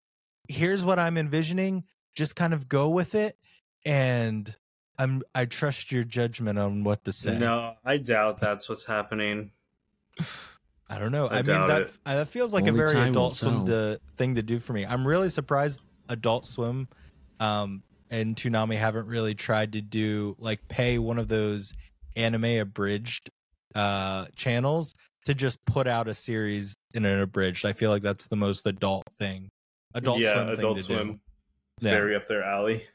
here's 0.50 0.84
what 0.84 1.00
i'm 1.00 1.18
envisioning 1.18 1.84
just 2.16 2.36
kind 2.36 2.54
of 2.54 2.68
go 2.68 2.90
with 2.90 3.16
it 3.16 3.38
and 3.86 4.56
i'm 4.98 5.22
i 5.34 5.46
trust 5.46 5.92
your 5.92 6.04
judgment 6.04 6.60
on 6.60 6.84
what 6.84 7.04
to 7.06 7.12
say 7.12 7.38
No, 7.38 7.76
I 7.86 7.98
doubt 7.98 8.40
that's 8.42 8.68
what's 8.70 8.86
happening. 8.86 9.52
I 10.94 11.00
don't 11.00 11.12
know. 11.12 11.28
I 11.28 11.40
I, 11.40 11.42
mean, 11.42 11.68
that 11.68 11.82
it. 11.84 11.98
uh, 12.06 12.16
that 12.18 12.28
feels 12.28 12.54
like 12.54 12.68
a 12.68 12.72
very 12.72 12.98
Adult 13.10 13.36
Swim 13.36 13.66
to, 13.66 14.00
thing 14.16 14.36
to 14.36 14.44
do 14.44 14.60
for 14.60 14.74
me. 14.74 14.86
I'm 14.86 15.08
really 15.08 15.30
surprised 15.30 15.82
Adult 16.10 16.46
Swim 16.46 16.88
um, 17.40 17.82
and 18.12 18.36
Toonami 18.36 18.76
haven't 18.76 19.08
really 19.08 19.34
tried 19.34 19.74
to 19.74 19.82
do 19.82 20.36
like 20.38 20.68
pay 20.68 21.00
one 21.00 21.18
of 21.18 21.28
those 21.28 21.74
anime 22.16 22.46
abridged 22.46 23.30
uh, 23.74 24.26
channels 24.36 24.94
to 25.26 25.34
just 25.34 25.64
put 25.66 25.88
out 25.88 26.08
a 26.08 26.14
series 26.14 26.76
in 26.94 27.06
an 27.06 27.20
abridged. 27.22 27.66
I 27.66 27.74
feel 27.74 27.90
like 27.90 28.02
that's 28.04 28.28
the 28.28 28.36
most 28.36 28.66
adult 28.68 29.04
thing. 29.18 29.50
Adult 29.96 30.20
yeah, 30.20 30.34
Swim 30.34 30.50
Adult 30.50 30.58
thing 30.60 30.76
to 30.76 30.82
Swim. 30.84 31.08
do. 31.08 31.20
It's 31.78 31.86
Yeah. 31.86 31.92
very 31.92 32.16
up 32.16 32.28
their 32.28 32.44
alley. 32.44 32.86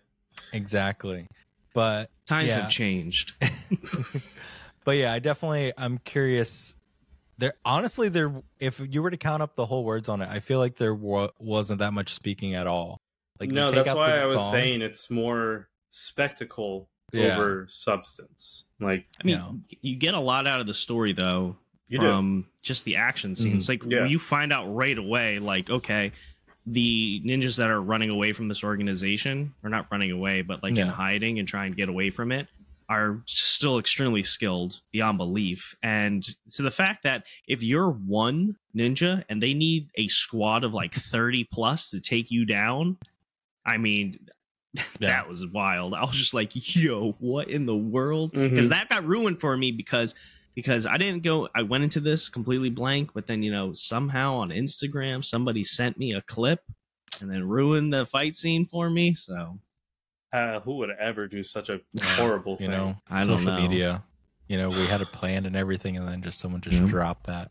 Exactly. 0.53 1.27
But 1.75 2.11
Times 2.27 2.49
Yeah. 2.49 2.61
have 2.63 2.71
changed. 2.71 3.33
but 4.85 4.97
yeah, 4.97 5.13
I 5.13 5.19
definitely 5.19 5.73
I'm 5.77 5.99
curious. 5.99 6.77
There 7.39 7.55
honestly, 7.65 8.09
there 8.09 8.33
if 8.59 8.81
you 8.91 9.01
were 9.03 9.11
to 9.11 9.17
count 9.17 9.43
up 9.43 9.55
the 9.55 9.65
whole 9.67 9.85
words 9.85 10.09
on 10.09 10.21
it, 10.23 10.29
I 10.29 10.41
feel 10.41 10.59
like 10.59 10.75
there 10.77 10.95
wa- 10.95 11.31
wasn't 11.39 11.79
that 11.79 11.93
much 11.93 12.13
speaking 12.13 12.55
at 12.55 12.67
all. 12.67 12.99
Like 13.41 13.51
no, 13.51 13.71
that's 13.71 13.95
why 13.95 14.17
the 14.17 14.23
I 14.23 14.25
was 14.25 14.35
song- 14.35 14.53
saying 14.53 14.83
it's 14.83 15.09
more 15.11 15.69
spectacle 15.91 16.89
Yeah. 17.13 17.37
over 17.37 17.67
substance. 17.71 18.65
Like 18.81 19.07
I 19.23 19.27
mean, 19.27 19.37
Yeah. 19.69 19.77
you 19.81 19.97
get 19.97 20.15
a 20.15 20.21
lot 20.21 20.47
out 20.47 20.61
of 20.61 20.67
the 20.67 20.75
story 20.75 21.13
though 21.13 21.57
You 21.87 21.99
do. 21.99 22.05
from 22.05 22.47
just 22.63 22.85
the 22.85 22.97
action 22.97 23.35
scenes. 23.37 23.69
Mm-hmm. 23.69 23.85
Like 23.87 23.93
Yeah. 23.93 24.07
you 24.07 24.19
find 24.19 24.53
out 24.53 24.67
right 24.75 24.99
away, 24.99 25.39
like 25.39 25.71
okay, 25.71 26.13
the 26.67 27.23
ninjas 27.25 27.57
that 27.57 27.71
are 27.71 27.81
running 27.81 28.11
away 28.11 28.33
from 28.33 28.49
this 28.49 28.63
organization, 28.65 29.55
are 29.63 29.71
not 29.71 29.87
running 29.91 30.11
away, 30.11 30.43
but 30.43 30.63
like 30.63 30.77
in 30.77 30.87
hiding 30.89 31.39
and 31.39 31.47
trying 31.49 31.73
to 31.73 31.77
get 31.77 31.89
away 31.89 32.11
from 32.11 32.31
it, 32.33 32.49
are 32.89 33.23
still 33.27 33.79
extremely 33.79 34.23
skilled 34.23 34.81
beyond 34.93 35.19
belief. 35.19 35.75
And 35.83 36.27
to 36.55 36.63
the 36.63 36.71
fact 36.71 37.03
that 37.03 37.25
if 37.47 37.63
you're 37.63 37.91
one 37.91 38.57
ninja 38.75 39.25
and 39.29 39.43
they 39.43 39.53
need 39.53 39.91
a 39.97 40.09
squad 40.09 40.65
of 40.65 40.73
like 40.73 40.95
30 40.95 41.49
plus 41.53 41.91
to 41.91 42.01
take 42.01 42.31
you 42.31 42.45
down, 42.47 42.97
I 43.67 43.77
mean, 43.77 44.19
Yeah. 44.75 44.83
that 45.01 45.29
was 45.29 45.47
wild. 45.47 45.95
I 45.95 46.03
was 46.03 46.17
just 46.17 46.35
like, 46.35 46.53
yo, 46.55 47.13
what 47.19 47.49
in 47.51 47.65
the 47.65 47.77
world? 47.77 48.33
Mm-hmm. 48.33 48.51
Because 48.55 48.69
that 48.69 48.89
got 48.89 49.05
ruined 49.05 49.41
for 49.41 49.57
me 49.57 49.73
because 49.73 50.15
because 50.55 50.87
I 50.87 50.97
didn't 50.97 51.23
go 51.23 51.49
I 51.55 51.63
went 51.63 51.85
into 51.85 52.01
this 52.01 52.29
completely 52.29 52.71
blank, 52.71 53.13
but 53.15 53.27
then 53.27 53.43
you 53.43 53.51
know, 53.51 53.73
somehow 53.73 54.35
on 54.37 54.51
Instagram 54.51 55.25
somebody 55.25 55.63
sent 55.65 55.99
me 55.99 56.13
a 56.13 56.23
clip 56.23 56.61
and 57.21 57.31
then 57.31 57.49
ruined 57.49 57.93
the 57.93 58.07
fight 58.07 58.37
scene 58.37 58.67
for 58.67 58.91
me. 58.91 59.15
So 59.15 59.59
uh, 60.33 60.61
who 60.61 60.77
would 60.77 60.91
ever 60.91 61.27
do 61.29 61.43
such 61.43 61.69
a 61.71 61.81
horrible 62.03 62.53
you 62.53 62.59
thing? 62.67 62.71
know, 62.71 62.97
I 63.11 63.21
don't 63.25 63.39
social 63.39 63.53
know. 63.55 63.61
media. 63.63 64.03
You 64.49 64.57
know, 64.57 64.71
we 64.71 64.87
had 64.87 65.01
it 65.03 65.13
planned 65.13 65.47
and 65.47 65.55
everything, 65.57 65.97
and 65.97 66.09
then 66.09 66.23
just 66.23 66.39
someone 66.41 66.61
just 66.63 66.79
Yeah. 66.79 66.87
dropped 66.87 67.27
that. 67.27 67.51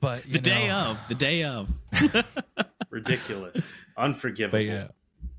But 0.00 0.26
you 0.26 0.34
the 0.34 0.38
day 0.38 0.70
of, 0.70 0.98
the 1.08 1.14
day 1.14 1.42
of. 1.44 1.68
Ridiculous, 2.90 3.72
unforgivable. 3.96 4.58
But 4.58 4.64
yeah, 4.64 4.88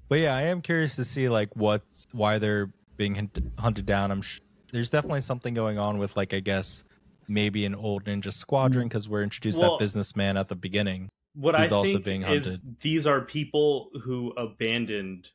but 0.07 0.19
yeah, 0.19 0.35
I 0.35 0.43
am 0.43 0.61
curious 0.61 0.95
to 0.95 1.03
see 1.05 1.27
like 1.29 1.49
what's 1.55 2.07
why 2.13 2.37
they're 2.39 2.71
being 2.97 3.29
hunted 3.59 3.85
down. 3.85 4.11
I'm 4.11 4.21
sh- 4.21 4.39
there's 4.71 4.89
definitely 4.89 5.21
something 5.21 5.53
going 5.53 5.77
on 5.77 5.97
with 5.97 6.15
like 6.15 6.33
I 6.33 6.39
guess 6.39 6.83
maybe 7.27 7.65
an 7.65 7.75
old 7.75 8.05
ninja 8.05 8.31
squadron 8.31 8.87
because 8.87 9.07
we're 9.09 9.23
introduced 9.23 9.59
Well- 9.59 9.71
that 9.77 9.79
businessman 9.83 10.37
at 10.37 10.47
the 10.49 10.55
beginning. 10.55 11.09
what 11.33 11.55
who's 11.55 11.71
I 11.71 11.75
also 11.75 11.91
think 11.93 12.05
being 12.05 12.21
is 12.23 12.45
hunted. 12.45 12.75
these 12.81 13.05
are 13.07 13.21
people 13.21 13.89
who 14.03 14.31
abandoned 14.31 15.29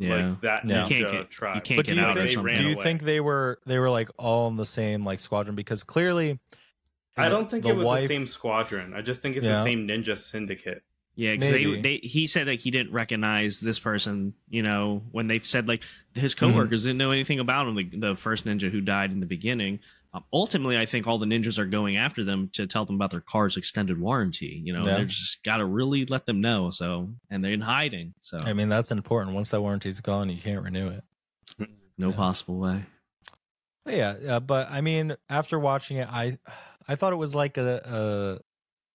Yeah. 0.00 0.28
like 0.30 0.40
that 0.40 0.64
Yeah. 0.66 0.82
You 0.86 0.88
can't 0.88 1.12
get- 1.12 1.30
tribe. 1.30 1.54
you 1.56 1.60
can't 1.62 1.78
But 1.78 1.86
get 1.86 1.92
do 1.94 2.00
you 2.00 2.06
out 2.06 2.16
or 2.16 2.20
think, 2.22 2.34
something. 2.34 2.56
do 2.56 2.64
you 2.64 2.74
away. 2.74 2.82
think 2.82 3.02
they 3.02 3.20
were 3.20 3.58
they 3.66 3.78
were 3.78 3.90
like 3.90 4.10
all 4.16 4.48
in 4.48 4.56
the 4.56 4.66
same 4.66 5.04
like 5.04 5.20
squadron? 5.20 5.54
Because 5.54 5.84
clearly, 5.84 6.40
I 7.16 7.28
the- 7.28 7.34
don't 7.36 7.50
think 7.50 7.64
the 7.64 7.70
it 7.70 7.76
was 7.76 7.86
wife- 7.86 8.00
the 8.02 8.06
same 8.08 8.26
squadron. 8.26 8.94
I 8.94 9.02
just 9.02 9.20
think 9.22 9.36
it's 9.36 9.44
Yeah. 9.44 9.52
the 9.52 9.62
same 9.62 9.86
ninja 9.86 10.16
syndicate. 10.18 10.82
Yeah, 11.16 11.32
because 11.32 11.50
they, 11.50 11.80
they 11.80 11.96
he 11.96 12.26
said 12.26 12.46
that 12.46 12.60
he 12.60 12.70
didn't 12.70 12.92
recognize 12.92 13.60
this 13.60 13.78
person. 13.78 14.32
You 14.48 14.62
know, 14.62 15.02
when 15.10 15.26
they 15.26 15.38
said 15.40 15.68
like 15.68 15.82
his 16.14 16.34
coworkers 16.34 16.80
mm-hmm. 16.80 16.88
didn't 16.88 16.98
know 16.98 17.10
anything 17.10 17.40
about 17.40 17.68
him, 17.68 17.74
the, 17.74 17.84
the 18.08 18.16
first 18.16 18.46
ninja 18.46 18.70
who 18.70 18.80
died 18.80 19.10
in 19.10 19.20
the 19.20 19.26
beginning. 19.26 19.80
Um, 20.12 20.24
ultimately, 20.32 20.76
I 20.76 20.86
think 20.86 21.06
all 21.06 21.18
the 21.18 21.26
ninjas 21.26 21.56
are 21.58 21.64
going 21.66 21.96
after 21.96 22.24
them 22.24 22.50
to 22.54 22.66
tell 22.66 22.84
them 22.84 22.96
about 22.96 23.10
their 23.12 23.20
car's 23.20 23.56
extended 23.56 23.98
warranty. 24.00 24.60
You 24.64 24.72
know, 24.72 24.80
Yeah. 24.84 24.96
they're 24.96 25.04
just 25.04 25.42
got 25.44 25.58
to 25.58 25.64
really 25.64 26.04
let 26.06 26.26
them 26.26 26.40
know. 26.40 26.70
So, 26.70 27.10
and 27.30 27.44
they're 27.44 27.52
in 27.52 27.60
hiding. 27.60 28.14
So, 28.20 28.38
I 28.44 28.52
mean, 28.52 28.68
that's 28.68 28.90
important. 28.90 29.36
Once 29.36 29.50
that 29.50 29.60
warranty's 29.60 30.00
gone, 30.00 30.28
you 30.28 30.38
can't 30.38 30.62
renew 30.64 30.88
it. 30.88 31.04
no 31.96 32.08
yeah. 32.10 32.16
possible 32.16 32.58
way. 32.58 32.84
But 33.84 33.94
yeah, 33.94 34.14
uh, 34.28 34.40
but 34.40 34.70
I 34.70 34.80
mean, 34.80 35.16
after 35.28 35.58
watching 35.58 35.96
it, 35.98 36.08
I 36.10 36.38
I 36.88 36.96
thought 36.96 37.12
it 37.12 37.16
was 37.16 37.34
like 37.34 37.56
a, 37.56 37.80
a 37.84 38.38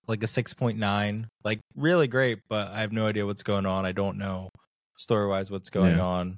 like 0.07 0.21
a 0.21 0.27
six 0.27 0.53
point 0.53 0.77
nine, 0.77 1.29
like 1.43 1.59
really 1.75 2.07
great. 2.07 2.39
But 2.49 2.69
I 2.71 2.81
have 2.81 2.91
no 2.91 3.07
idea 3.07 3.25
what's 3.25 3.41
going 3.43 3.65
on. 3.65 3.85
I 3.85 3.93
don't 3.93 4.17
know 4.17 4.49
story 4.97 5.27
wise 5.27 5.49
what's 5.49 5.69
going 5.69 5.97
Yeah. 5.97 6.03
on. 6.05 6.37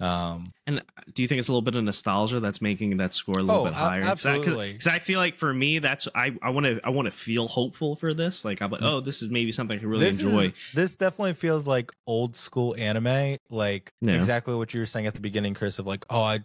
Um, 0.00 0.44
And 0.66 0.82
do 1.12 1.22
you 1.22 1.28
think 1.28 1.40
it's 1.40 1.48
a 1.48 1.52
little 1.52 1.62
bit 1.62 1.74
of 1.74 1.82
nostalgia 1.82 2.38
that's 2.40 2.60
making 2.62 2.96
that 2.98 3.14
score 3.14 3.38
a 3.38 3.42
little 3.42 3.62
Oh, 3.62 3.64
bit 3.64 3.74
higher? 3.74 4.02
absolutely. 4.02 4.72
Because 4.74 4.86
I 4.86 4.98
feel 5.00 5.18
like 5.18 5.34
for 5.34 5.52
me, 5.52 5.78
that's 5.80 6.06
I 6.14 6.36
I 6.40 6.50
want 6.50 6.66
to 6.66 6.80
I 6.84 6.90
want 6.90 7.06
to 7.06 7.10
feel 7.12 7.48
hopeful 7.48 7.96
for 7.96 8.14
this. 8.14 8.44
Like 8.44 8.62
I'm 8.62 8.70
like, 8.70 8.82
oh, 8.82 9.00
this 9.00 9.22
is 9.22 9.30
maybe 9.30 9.50
something 9.50 9.76
I 9.76 9.80
can 9.80 9.88
really 9.88 10.04
this 10.04 10.20
enjoy. 10.20 10.44
Is, 10.46 10.52
this 10.74 10.96
definitely 10.96 11.34
feels 11.34 11.66
like 11.66 11.90
old 12.06 12.36
school 12.36 12.76
anime, 12.78 13.38
like 13.50 13.90
Yeah. 14.00 14.14
exactly 14.14 14.54
what 14.54 14.72
you 14.72 14.80
were 14.80 14.86
saying 14.86 15.06
at 15.06 15.14
the 15.14 15.20
beginning, 15.20 15.54
Chris. 15.54 15.78
Of 15.80 15.86
like, 15.86 16.04
oh, 16.10 16.22
I 16.22 16.40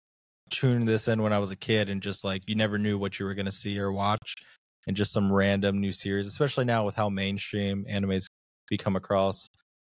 tuned 0.49 0.87
this 0.87 1.07
in 1.07 1.21
when 1.21 1.33
I 1.33 1.39
was 1.39 1.51
a 1.51 1.55
kid, 1.55 1.89
and 1.89 2.01
just 2.01 2.23
like 2.23 2.41
you 2.47 2.55
never 2.55 2.77
knew 2.79 2.97
what 2.97 3.19
you 3.19 3.25
were 3.27 3.35
gonna 3.35 3.51
see 3.51 3.77
or 3.77 3.91
watch, 3.91 4.35
and 4.87 4.95
just 4.95 5.13
some 5.13 5.31
random 5.31 5.79
new 5.79 5.91
series, 5.91 6.25
especially 6.25 6.65
now 6.65 6.85
with 6.85 6.95
how 6.95 7.09
mainstream 7.09 7.85
animes 7.89 8.25
become 8.69 8.95
across, 8.95 9.47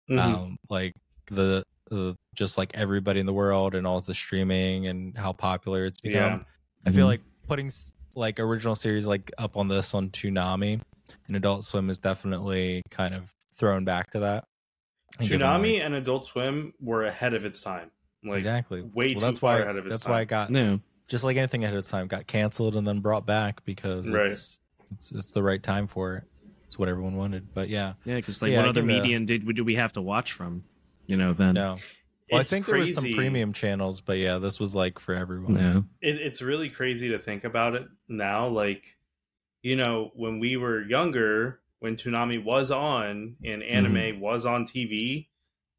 Mhm. 0.10 0.20
um, 0.20 0.58
like 0.70 0.92
the. 1.28 1.64
The 1.90 2.16
just 2.36 2.58
like 2.58 2.72
everybody 2.76 3.20
in 3.20 3.26
the 3.26 3.34
world 3.34 3.76
and 3.76 3.86
all 3.86 4.00
the 4.00 4.14
streaming 4.14 4.88
and 4.88 5.18
how 5.18 5.34
popular 5.34 5.86
it's 5.86 6.00
become. 6.00 6.40
yeah. 6.40 6.44
I 6.86 6.92
feel 6.92 7.06
Mhm. 7.06 7.10
like 7.10 7.22
putting 7.48 7.72
like 8.16 8.40
original 8.40 8.76
series 8.76 9.08
like 9.08 9.32
up 9.38 9.58
on 9.58 9.68
this 9.68 9.94
on 9.94 10.10
Toonami 10.10 10.82
and 11.28 11.36
Adult 11.36 11.64
Swim 11.66 11.90
is 11.90 12.00
definitely 12.00 12.82
kind 12.90 13.14
of 13.14 13.34
thrown 13.56 13.86
back 13.86 14.12
to 14.12 14.20
that. 14.20 14.46
and 15.20 15.30
given, 15.30 15.46
Toonami 15.46 15.74
like- 15.76 15.84
and 15.84 15.94
Adult 15.96 16.26
Swim 16.26 16.74
were 16.80 17.04
ahead 17.06 17.34
of 17.36 17.46
its 17.46 17.62
time. 17.62 17.92
Like 18.24 18.38
exactly. 18.38 18.82
way 18.82 19.08
well, 19.10 19.14
too 19.16 19.20
that's 19.20 19.40
far 19.40 19.56
why 19.58 19.62
ahead 19.62 19.76
of 19.76 19.86
its 19.86 19.86
time. 19.86 19.90
that's 19.90 20.04
time. 20.06 20.12
why 20.12 20.22
it 20.22 20.26
got 20.28 20.50
No, 20.50 20.80
just 21.08 21.24
like 21.24 21.38
anything 21.38 21.64
ahead 21.64 21.74
of 21.76 21.80
its 21.80 21.90
time 21.90 22.08
got 22.08 22.26
canceled 22.26 22.76
and 22.76 22.88
then 22.88 23.00
brought 23.00 23.26
back 23.26 23.64
because 23.66 24.10
Right. 24.10 24.28
it's, 24.28 24.60
it's 24.92 25.12
it's 25.12 25.32
the 25.32 25.44
right 25.44 25.62
time 25.62 25.86
for 25.88 26.16
it. 26.16 26.24
It's 26.66 26.80
what 26.80 26.90
everyone 26.90 27.16
wanted. 27.16 27.54
But 27.54 27.70
yeah, 27.70 27.94
yeah, 28.06 28.16
because 28.16 28.42
like 28.42 28.52
Yeah, 28.52 28.58
what 28.58 28.66
I 28.66 28.70
other 28.70 28.82
give 28.82 28.90
it 28.90 28.94
a- 28.94 29.02
medium 29.02 29.26
did 29.28 29.56
do 29.56 29.64
we 29.64 29.76
have 29.76 29.94
to 29.94 30.02
watch 30.02 30.32
from? 30.32 30.64
You 31.08 31.18
know, 31.18 31.34
then 31.34 31.56
no. 31.56 31.78
Well, 32.32 32.42
I 32.42 32.44
think 32.44 32.66
there 32.66 32.78
was 32.78 32.94
some 32.96 33.04
premium 33.14 33.54
channels, 33.54 34.02
but 34.02 34.18
yeah, 34.18 34.38
this 34.40 34.60
was 34.60 34.74
like 34.74 35.00
for 35.00 35.14
everyone. 35.14 35.58
yeah, 35.58 35.78
it, 36.02 36.16
it's 36.22 36.42
really 36.42 36.70
crazy 36.70 37.10
to 37.10 37.20
think 37.20 37.44
about 37.44 37.76
it 37.76 37.88
now. 38.08 38.48
Like, 38.48 38.96
you 39.62 39.76
know, 39.76 40.12
when 40.16 40.40
we 40.40 40.58
were 40.58 40.82
younger, 40.82 41.60
when 41.80 41.96
Toonami 41.98 42.44
was 42.44 42.72
on 42.72 43.36
and 43.44 43.62
anime 43.62 43.94
Mm-hmm. 43.96 44.20
was 44.22 44.46
on 44.46 44.66
TV, 44.66 45.28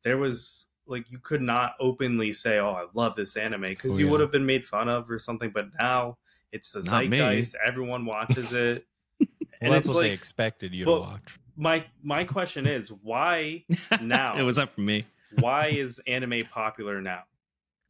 there 0.04 0.18
was 0.18 0.66
like 0.86 1.10
you 1.10 1.18
could 1.18 1.40
not 1.42 1.72
openly 1.80 2.32
say, 2.32 2.58
"Oh, 2.58 2.72
I 2.72 2.84
love 2.92 3.16
this 3.16 3.36
anime," 3.36 3.62
because 3.62 3.92
Oh, 3.94 3.98
you 3.98 4.04
yeah. 4.04 4.12
would 4.12 4.20
have 4.20 4.30
been 4.30 4.46
made 4.46 4.66
fun 4.66 4.88
of 4.88 5.10
or 5.10 5.18
something. 5.18 5.50
But 5.50 5.68
now 5.78 6.18
it's 6.52 6.72
the 6.72 6.82
Not 6.82 7.06
me. 7.08 7.16
zeitgeist; 7.18 7.56
everyone 7.66 8.04
watches 8.04 8.52
it. 8.52 8.86
Well, 9.20 9.28
and 9.60 9.72
that's 9.72 9.86
it's 9.86 9.94
what 9.94 10.02
they 10.02 10.10
expected 10.12 10.74
you 10.74 10.84
to 10.84 10.90
watch. 10.90 11.38
my 11.56 11.86
my 12.02 12.24
question 12.24 12.66
is, 12.66 12.90
why 12.92 13.64
Now. 14.02 14.36
it 14.38 14.42
was 14.42 14.58
up 14.58 14.72
for 14.74 14.82
me. 14.82 15.06
Why 15.40 15.68
is 15.68 16.00
anime 16.06 16.40
popular 16.50 17.00
now? 17.00 17.22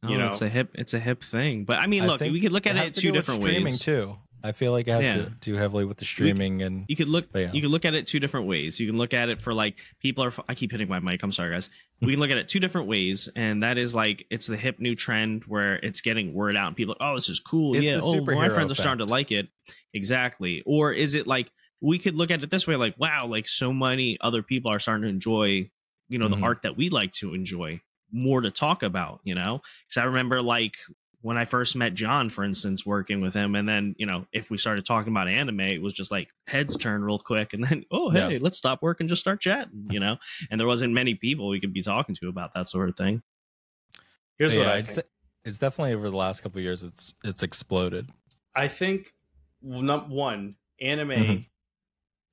You 0.07 0.15
oh, 0.15 0.19
know? 0.19 0.27
it's 0.27 0.41
a 0.41 0.49
hip, 0.49 0.71
it's 0.75 0.93
a 0.93 0.99
hip 0.99 1.23
thing. 1.23 1.65
But 1.65 1.79
I 1.79 1.87
mean, 1.87 2.05
look, 2.05 2.19
think 2.19 2.33
we 2.33 2.41
could 2.41 2.51
look 2.51 2.67
at 2.67 2.75
has 2.75 2.91
it 2.91 2.95
to 2.95 3.01
two 3.01 3.07
do 3.07 3.13
with 3.13 3.25
different 3.25 3.41
streaming 3.41 3.63
ways. 3.65 3.79
too. 3.79 4.17
I 4.43 4.51
feel 4.51 4.71
like 4.71 4.87
it 4.87 4.91
has 4.91 5.05
Yeah. 5.05 5.15
to 5.23 5.29
do 5.41 5.55
heavily 5.55 5.85
with 5.85 5.97
the 5.97 6.05
streaming 6.05 6.61
and 6.61 6.85
You 6.87 6.95
could 6.95 7.09
look. 7.09 7.31
But 7.31 7.41
yeah. 7.41 7.51
You 7.51 7.61
could 7.61 7.71
look 7.71 7.83
at 7.83 7.95
it 7.95 8.05
two 8.05 8.19
different 8.19 8.45
ways. 8.45 8.79
You 8.79 8.85
can 8.85 8.95
look 8.95 9.11
at 9.11 9.29
it 9.29 9.41
for 9.41 9.55
like 9.55 9.77
people 9.99 10.23
are. 10.23 10.31
I 10.47 10.53
keep 10.53 10.69
hitting 10.69 10.87
my 10.87 10.99
mic. 10.99 11.23
I'm 11.23 11.31
sorry, 11.31 11.51
guys. 11.51 11.71
We 11.99 12.11
can 12.11 12.19
look 12.19 12.29
at 12.29 12.37
it 12.37 12.47
two 12.47 12.59
different 12.59 12.87
ways, 12.87 13.27
and 13.35 13.63
that 13.63 13.79
is 13.79 13.95
like 13.95 14.27
it's 14.29 14.45
the 14.45 14.57
hip 14.57 14.79
new 14.79 14.93
trend 14.93 15.45
where 15.45 15.77
it's 15.77 16.01
getting 16.01 16.33
word 16.35 16.55
out, 16.55 16.67
and 16.67 16.75
people, 16.75 16.95
are, 16.99 17.13
oh, 17.13 17.15
this 17.15 17.27
is 17.29 17.39
cool. 17.39 17.73
It's 17.75 17.83
yeah. 17.83 17.99
Oh, 17.99 18.21
well, 18.21 18.25
my 18.25 18.47
superhero 18.47 18.53
friends 18.53 18.71
are 18.71 18.75
starting 18.75 19.05
to 19.07 19.11
like 19.11 19.31
it. 19.31 19.47
Exactly. 19.95 20.61
Or 20.67 20.91
is 20.93 21.15
it 21.15 21.25
like 21.25 21.49
we 21.81 21.97
could 21.97 22.13
look 22.13 22.29
at 22.29 22.43
it 22.43 22.49
this 22.51 22.67
way, 22.67 22.75
like 22.75 22.93
wow, 22.99 23.25
like 23.25 23.47
so 23.47 23.73
many 23.73 24.17
other 24.21 24.43
people 24.43 24.71
are 24.71 24.79
starting 24.79 25.03
to 25.03 25.09
enjoy, 25.09 25.71
you 26.09 26.17
know, 26.19 26.27
Mhm. 26.27 26.39
the 26.39 26.45
art 26.45 26.61
that 26.63 26.77
we 26.77 26.89
like 26.89 27.11
to 27.13 27.33
enjoy. 27.33 27.81
More 28.11 28.41
to 28.41 28.51
talk 28.51 28.83
about, 28.83 29.19
you 29.23 29.35
know, 29.35 29.61
because 29.87 30.01
I 30.01 30.05
remember 30.05 30.41
like 30.41 30.75
when 31.21 31.37
I 31.39 31.45
first 31.45 31.75
met 31.75 31.95
John, 31.95 32.29
for 32.29 32.43
instance, 32.43 32.85
working 32.85 33.19
with 33.19 33.33
him, 33.33 33.55
and 33.55 33.67
then 33.67 33.95
you 33.97 34.05
know, 34.05 34.27
if 34.31 34.51
we 34.51 34.57
started 34.57 34.85
talking 34.85 35.11
about 35.11 35.27
anime, 35.27 35.59
it 35.61 35.81
was 35.81 35.93
just 35.93 36.11
like 36.11 36.29
heads 36.47 36.77
turn 36.77 37.03
real 37.03 37.17
quick, 37.17 37.53
and 37.53 37.63
then 37.63 37.83
oh 37.91 38.13
Yeah. 38.13 38.29
hey, 38.29 38.39
let's 38.39 38.57
stop 38.59 38.81
work 38.83 38.99
and 38.99 39.09
just 39.09 39.21
start 39.21 39.41
chatting, 39.41 39.87
you 39.89 39.99
know. 39.99 40.17
And 40.51 40.59
there 40.59 40.67
wasn't 40.67 40.93
many 40.93 41.15
people 41.15 41.47
we 41.49 41.59
could 41.59 41.73
be 41.73 41.81
talking 41.81 42.15
to 42.21 42.29
about 42.29 42.53
that 42.53 42.69
sort 42.69 42.89
of 42.89 42.95
thing. 42.95 43.23
Here's 44.37 44.53
yeah, 44.53 44.59
what 44.61 44.67
I 44.69 44.77
it's, 44.77 44.95
think. 44.95 45.07
it's 45.43 45.59
definitely 45.59 45.93
over 45.93 46.09
the 46.09 46.17
last 46.17 46.41
couple 46.41 46.59
of 46.59 46.65
years 46.65 46.83
it's 46.83 47.13
it's 47.23 47.41
exploded. 47.43 48.09
I 48.53 48.67
think 48.67 49.13
well, 49.61 49.81
num- 49.81 50.09
one 50.09 50.55
anime 50.79 51.09
Mhm. 51.09 51.45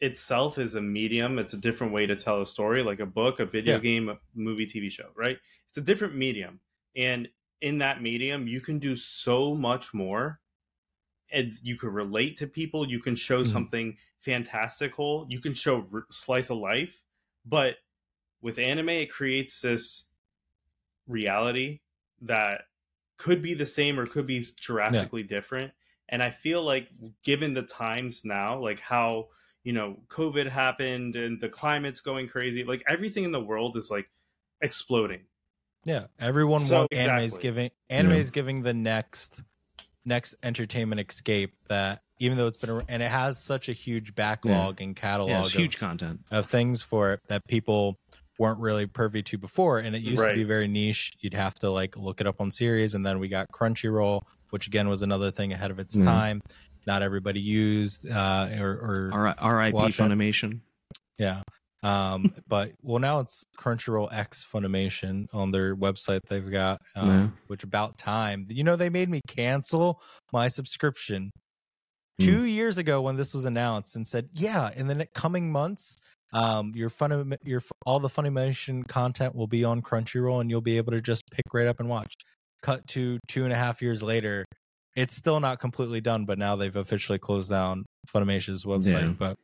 Itself 0.03 0.59
is 0.59 0.75
a 0.75 0.81
medium. 0.83 1.39
It's 1.39 1.55
a 1.55 1.57
different 1.59 1.93
way 1.93 2.07
to 2.07 2.17
tell 2.17 2.43
a 2.43 2.47
story, 2.47 2.83
like 2.83 3.01
a 3.01 3.07
book, 3.07 3.41
a 3.41 3.47
video 3.47 3.77
Yeah. 3.77 3.81
game, 3.81 4.09
a 4.09 4.19
movie, 4.35 4.67
TV 4.67 4.91
show. 4.91 5.11
Right? 5.17 5.39
It's 5.69 5.79
a 5.79 5.83
different 5.83 6.17
medium, 6.17 6.61
and 6.95 7.29
in 7.63 7.79
that 7.79 8.03
medium, 8.03 8.47
you 8.49 8.61
can 8.61 8.79
do 8.79 8.97
so 8.97 9.55
much 9.55 9.95
more. 9.95 10.41
And 11.31 11.55
you 11.63 11.79
can 11.79 11.91
relate 11.91 12.37
to 12.39 12.47
people. 12.47 12.87
You 12.91 13.01
can 13.01 13.15
show 13.15 13.43
Mhm. 13.43 13.47
something 13.47 13.99
fantastical. 14.19 15.27
You 15.31 15.41
can 15.41 15.55
show 15.55 15.87
r- 15.93 16.05
slice 16.11 16.51
of 16.51 16.59
life. 16.59 17.03
But 17.47 17.77
with 18.43 18.59
anime, 18.59 18.91
it 18.91 19.11
creates 19.11 19.61
this 19.63 20.07
reality 21.07 21.81
that 22.21 22.67
could 23.17 23.41
be 23.41 23.55
the 23.55 23.65
same 23.65 23.99
or 23.99 24.07
could 24.07 24.27
be 24.27 24.45
drastically 24.61 25.23
different. 25.23 25.73
And 26.09 26.23
I 26.23 26.31
feel 26.31 26.63
like 26.63 26.89
given 27.23 27.55
the 27.55 27.63
times 27.63 28.25
now, 28.25 28.59
like 28.61 28.81
how, 28.81 29.29
you 29.65 29.73
know, 29.73 29.97
COVID 30.09 30.49
happened 30.49 31.17
and 31.17 31.41
the 31.41 31.49
climate's 31.49 32.01
going 32.01 32.29
crazy, 32.29 32.65
like 32.65 32.83
everything 32.89 33.25
in 33.25 33.31
the 33.33 33.41
world 33.41 33.77
is 33.77 33.91
like 33.91 34.09
exploding. 34.61 35.21
Yeah, 35.85 36.07
everyone 36.21 36.61
So, 36.63 36.79
wants 36.81 36.95
anime 36.97 37.19
is 37.21 37.39
giving 37.39 37.71
anime 37.91 38.13
is 38.13 38.31
giving 38.31 38.63
the 38.63 38.75
next 38.75 39.43
next 40.05 40.35
entertainment 40.43 41.01
escape 41.01 41.55
that 41.69 42.03
even 42.19 42.37
though 42.39 42.47
it's 42.47 42.57
been 42.57 42.71
ar- 42.71 42.85
and 42.89 43.03
it 43.03 43.11
has 43.11 43.39
such 43.43 43.69
a 43.69 43.73
huge 43.73 44.15
backlog 44.15 44.81
and 44.81 44.95
catalog 44.97 45.31
Yeah, 45.31 45.41
of, 45.47 45.53
huge 45.53 45.79
content. 45.79 46.21
of 46.31 46.47
things 46.47 46.83
for 46.83 47.13
it 47.15 47.21
that 47.29 47.47
people 47.49 47.99
weren't 48.39 48.59
really 48.61 48.87
privy 48.87 49.23
to 49.23 49.39
before 49.39 49.79
and 49.79 49.95
it 49.95 50.03
used 50.03 50.23
to 50.27 50.35
be 50.35 50.43
very 50.45 50.67
niche 50.67 51.13
you'd 51.21 51.35
have 51.35 51.55
to 51.55 51.71
like 51.71 51.97
look 51.97 52.21
it 52.21 52.27
up 52.27 52.41
on 52.41 52.51
series 52.51 52.95
and 52.95 53.05
then 53.07 53.19
we 53.21 53.29
got 53.29 53.47
crunchyroll 53.53 54.23
which 54.51 54.67
again 54.67 54.89
was 54.89 55.03
another 55.03 55.31
thing 55.31 55.53
ahead 55.53 55.71
of 55.71 55.79
its 55.79 55.97
Yeah. 55.97 56.05
time 56.05 56.43
not 56.87 57.03
everybody 57.03 57.41
used 57.41 58.09
uh 58.11 58.49
or, 58.59 59.11
or 59.13 59.35
R.I.P. 59.39 59.77
It. 59.79 59.93
Funimation. 59.93 60.61
yeah. 61.19 61.43
Um, 61.83 62.33
but 62.49 62.73
well, 62.83 62.99
now 63.01 63.19
it's 63.21 63.43
Crunchyroll 63.59 64.13
X 64.13 64.45
Funimation 64.45 65.27
on 65.33 65.51
their 65.51 65.75
website. 65.75 66.21
They've 66.29 66.49
got, 66.51 66.81
um, 66.95 67.09
Yeah. 67.09 67.29
which 67.49 67.65
about 67.65 67.99
time. 67.99 68.47
You 68.49 68.63
know, 68.65 68.77
they 68.77 68.89
made 68.89 69.09
me 69.09 69.21
cancel 69.27 70.01
my 70.33 70.49
subscription 70.49 71.31
Hmm. 72.21 72.27
two 72.27 72.45
years 72.45 72.77
ago 72.79 73.01
when 73.01 73.17
this 73.17 73.33
was 73.35 73.47
announced, 73.47 73.97
and 73.97 74.07
said, 74.07 74.29
"Yeah, 74.33 74.71
in 74.77 74.87
the 74.87 75.07
coming 75.15 75.51
months, 75.51 75.97
um, 76.35 76.73
your 76.75 76.91
fun, 76.91 77.35
your 77.43 77.63
all 77.87 78.01
the 78.01 78.09
Funimation 78.11 78.87
content 78.87 79.35
will 79.35 79.47
be 79.47 79.65
on 79.65 79.81
Crunchyroll, 79.83 80.41
and 80.41 80.51
you'll 80.51 80.61
be 80.61 80.77
able 80.77 80.93
to 80.93 81.01
just 81.01 81.23
pick 81.31 81.47
right 81.55 81.67
up 81.67 81.81
and 81.81 81.89
watch." 81.89 82.15
Cut 82.63 82.87
to 82.89 83.19
two 83.27 83.43
and 83.45 83.53
a 83.53 83.57
half 83.57 83.83
years 83.83 84.03
later, 84.05 84.45
it's 84.97 85.15
still 85.15 85.41
not 85.41 85.59
completely 85.61 86.01
done, 86.01 86.25
but 86.25 86.39
now 86.39 86.57
they've 86.57 86.75
officially 86.77 87.19
closed 87.19 87.51
down 87.51 87.85
Funimation's 88.09 88.65
website. 88.65 89.17
But 89.19 89.37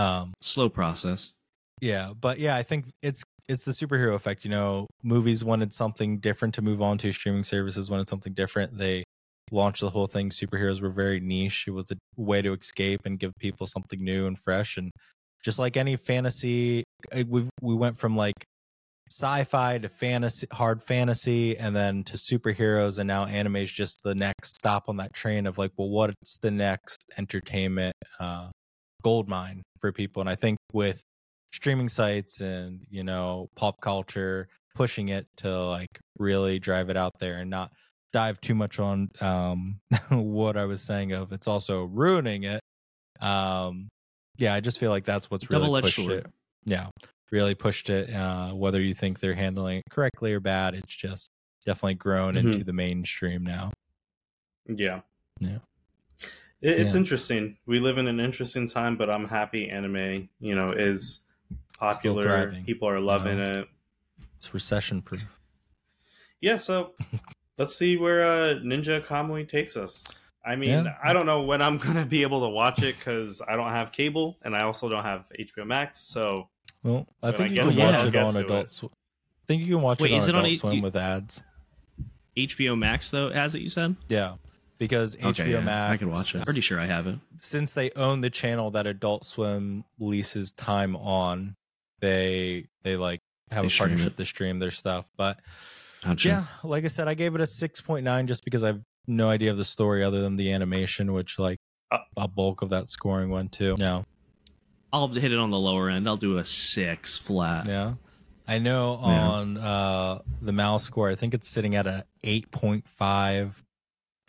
um, 0.00 0.32
Slow 0.40 0.68
process. 0.68 1.32
yeah, 1.80 2.12
but 2.18 2.38
yeah, 2.38 2.56
I 2.56 2.62
think 2.62 2.86
it's 3.02 3.22
it's 3.48 3.64
the 3.64 3.72
superhero 3.72 4.14
effect. 4.14 4.44
You 4.44 4.50
know, 4.50 4.86
movies 5.02 5.44
wanted 5.44 5.72
something 5.72 6.18
different 6.18 6.54
to 6.54 6.62
move 6.62 6.80
on 6.80 6.98
to. 6.98 7.12
Streaming 7.12 7.44
services 7.44 7.90
wanted 7.90 8.08
something 8.08 8.32
different. 8.32 8.78
They 8.78 9.04
launched 9.50 9.80
the 9.80 9.90
whole 9.90 10.06
thing. 10.06 10.30
Superheroes 10.30 10.80
were 10.80 10.90
very 10.90 11.18
niche. 11.20 11.64
It 11.66 11.72
was 11.72 11.90
a 11.90 11.96
way 12.16 12.40
to 12.42 12.52
escape 12.52 13.00
and 13.04 13.18
give 13.18 13.32
people 13.38 13.66
something 13.66 14.02
new 14.02 14.26
and 14.26 14.38
fresh. 14.38 14.76
And 14.76 14.90
just 15.44 15.58
like 15.58 15.76
any 15.76 15.96
fantasy, 15.96 16.84
we 17.26 17.48
we 17.60 17.74
went 17.74 17.96
from 17.96 18.16
like 18.16 18.34
sci-fi 19.10 19.78
to 19.78 19.88
fantasy, 19.88 20.46
hard 20.52 20.82
fantasy, 20.82 21.56
and 21.58 21.74
then 21.74 22.04
to 22.04 22.16
superheroes, 22.16 22.98
and 22.98 23.08
now 23.08 23.24
anime 23.26 23.56
is 23.56 23.72
just 23.72 24.02
the 24.02 24.14
next 24.14 24.56
stop 24.56 24.88
on 24.88 24.96
that 24.98 25.12
train 25.12 25.46
of 25.46 25.58
like, 25.58 25.72
well, 25.76 25.90
what's 25.90 26.38
the 26.38 26.50
next 26.50 27.04
entertainment 27.18 27.94
uh, 28.20 28.48
gold 29.02 29.28
mine 29.28 29.62
for 29.80 29.92
people? 29.92 30.20
And 30.20 30.30
I 30.30 30.34
think 30.34 30.58
with 30.72 31.02
streaming 31.52 31.88
sites 31.88 32.40
and 32.40 32.86
you 32.90 33.02
know 33.02 33.48
pop 33.56 33.80
culture 33.80 34.48
pushing 34.74 35.08
it 35.08 35.26
to 35.36 35.64
like 35.64 35.98
really 36.18 36.58
drive 36.58 36.90
it 36.90 36.96
out 36.96 37.18
there 37.18 37.38
and 37.38 37.50
not 37.50 37.72
dive 38.12 38.40
too 38.40 38.54
much 38.54 38.78
on 38.78 39.08
um 39.20 39.80
what 40.10 40.56
I 40.56 40.64
was 40.64 40.80
saying 40.80 41.12
of 41.12 41.32
it's 41.32 41.48
also 41.48 41.84
ruining 41.84 42.44
it. 42.44 42.60
Um 43.20 43.88
yeah, 44.38 44.54
I 44.54 44.60
just 44.60 44.78
feel 44.78 44.90
like 44.90 45.04
that's 45.04 45.30
what's 45.30 45.50
really 45.50 45.82
pushed 45.82 45.96
sword. 45.96 46.12
it. 46.12 46.26
Yeah. 46.64 46.86
Really 47.30 47.54
pushed 47.54 47.90
it. 47.90 48.12
Uh 48.14 48.50
whether 48.50 48.80
you 48.80 48.94
think 48.94 49.20
they're 49.20 49.34
handling 49.34 49.78
it 49.78 49.84
correctly 49.90 50.32
or 50.32 50.40
bad, 50.40 50.74
it's 50.74 50.94
just 50.94 51.30
definitely 51.64 51.94
grown 51.94 52.34
Mhm. 52.34 52.38
into 52.54 52.64
the 52.64 52.72
mainstream 52.72 53.44
now. 53.44 53.72
Yeah. 54.66 55.00
It, 55.40 55.58
it's 56.62 56.94
Yeah. 56.94 57.00
interesting. 57.00 57.56
We 57.66 57.78
live 57.78 57.98
in 57.98 58.08
an 58.08 58.20
interesting 58.20 58.66
time, 58.68 58.96
but 58.96 59.08
I'm 59.08 59.26
happy 59.28 59.68
anime, 59.70 60.28
you 60.40 60.54
know, 60.54 60.72
is 60.72 61.20
popular. 61.78 62.52
People 62.66 62.88
are 62.88 63.00
loving 63.00 63.38
know? 63.38 63.60
it. 63.60 63.68
It's 64.36 64.52
recession 64.52 65.00
proof. 65.02 65.22
Yeah, 66.40 66.56
so 66.56 66.94
let's 67.58 67.74
see 67.76 67.96
where 67.96 68.24
uh, 68.24 68.54
Ninja 68.60 69.04
Kamui 69.04 69.48
takes 69.48 69.76
us. 69.76 70.04
I 70.44 70.56
mean, 70.56 70.84
Yeah. 70.86 70.96
I 71.04 71.12
don't 71.12 71.26
know 71.26 71.42
when 71.42 71.60
I'm 71.62 71.76
gonna 71.78 72.06
be 72.06 72.22
able 72.22 72.40
to 72.40 72.48
watch 72.48 72.82
it 72.82 72.96
because 72.98 73.40
I 73.46 73.56
don't 73.56 73.70
have 73.70 73.92
cable 73.92 74.38
and 74.42 74.54
I 74.56 74.62
also 74.62 74.88
don't 74.88 75.04
have 75.04 75.30
HBO 75.38 75.66
Max. 75.66 75.98
So 76.00 76.48
Well, 76.82 77.06
I 77.22 77.26
When 77.30 77.36
think 77.36 77.48
I 77.48 77.52
you 77.52 77.60
can 77.60 77.70
to 77.70 77.76
it, 77.80 77.84
watch 77.84 77.94
I'll 78.00 78.06
it 78.08 78.16
on 78.16 78.36
Adult 78.36 78.64
it. 78.66 78.70
Swim. 78.70 78.90
I 78.92 79.46
think 79.46 79.62
you 79.62 79.74
can 79.74 79.82
watch 79.82 80.00
Wait, 80.00 80.10
it 80.12 80.14
on 80.14 80.18
is 80.20 80.28
it 80.28 80.34
on 80.34 80.44
Adult 80.44 80.58
Swim 80.58 80.74
you- 80.74 80.82
with 80.82 80.96
ads. 80.96 81.42
HBO 82.36 82.78
Max 82.78 83.10
though, 83.10 83.30
has 83.30 83.54
it 83.54 83.60
you 83.62 83.68
said. 83.68 83.96
Yeah, 84.08 84.34
because 84.78 85.16
Okay, 85.16 85.26
HBO 85.44 85.50
yeah, 85.50 85.60
Max. 85.60 85.92
I 85.92 85.96
can 85.96 86.10
watch 86.10 86.34
it. 86.34 86.44
Pretty 86.44 86.60
sure 86.60 86.78
I 86.80 86.86
have 86.86 87.06
it. 87.06 87.18
Since 87.40 87.72
they 87.72 87.90
own 87.96 88.20
the 88.20 88.30
channel 88.30 88.70
that 88.70 88.86
Adult 88.86 89.24
Swim 89.24 89.84
leases 89.98 90.52
time 90.52 90.94
on, 90.96 91.56
they 92.00 92.66
they 92.82 92.96
like 92.96 93.20
have 93.50 93.62
They 93.68 93.74
a 93.74 93.78
partnership 93.78 94.12
it. 94.12 94.16
to 94.16 94.24
stream 94.24 94.58
their 94.58 94.70
stuff. 94.70 95.10
But 95.16 95.40
Gotcha. 96.04 96.28
yeah, 96.28 96.44
like 96.62 96.84
I 96.84 96.88
said, 96.88 97.08
I 97.08 97.14
gave 97.14 97.34
it 97.34 97.40
a 97.40 97.46
six 97.46 97.80
point 97.80 98.04
nine 98.04 98.26
just 98.26 98.44
because 98.44 98.62
I've 98.64 98.82
no 99.06 99.28
idea 99.28 99.50
of 99.50 99.56
the 99.56 99.64
story 99.64 100.04
other 100.04 100.22
than 100.22 100.36
the 100.36 100.52
animation, 100.52 101.12
which 101.12 101.38
like 101.38 101.58
Uh. 101.90 101.98
a 102.16 102.28
bulk 102.28 102.62
of 102.62 102.70
that 102.70 102.88
scoring 102.90 103.28
went 103.30 103.50
to. 103.52 103.74
No, 103.80 104.04
I'll 104.92 105.08
hit 105.08 105.32
it 105.32 105.38
on 105.38 105.50
the 105.50 105.58
lower 105.58 105.88
end. 105.88 106.08
I'll 106.08 106.16
do 106.16 106.38
a 106.38 106.44
six 106.44 107.16
flat. 107.16 107.66
yeah. 107.68 107.94
I 108.48 108.58
know 108.58 108.98
Yeah. 109.00 109.28
on 109.28 109.56
uh 109.58 110.18
the 110.42 110.52
mouse 110.52 110.82
score, 110.82 111.08
I 111.08 111.14
think 111.14 111.34
it's 111.34 111.46
sitting 111.48 111.76
at 111.76 111.86
a 111.86 112.04
eight 112.24 112.50
point 112.50 112.88
five 112.88 113.62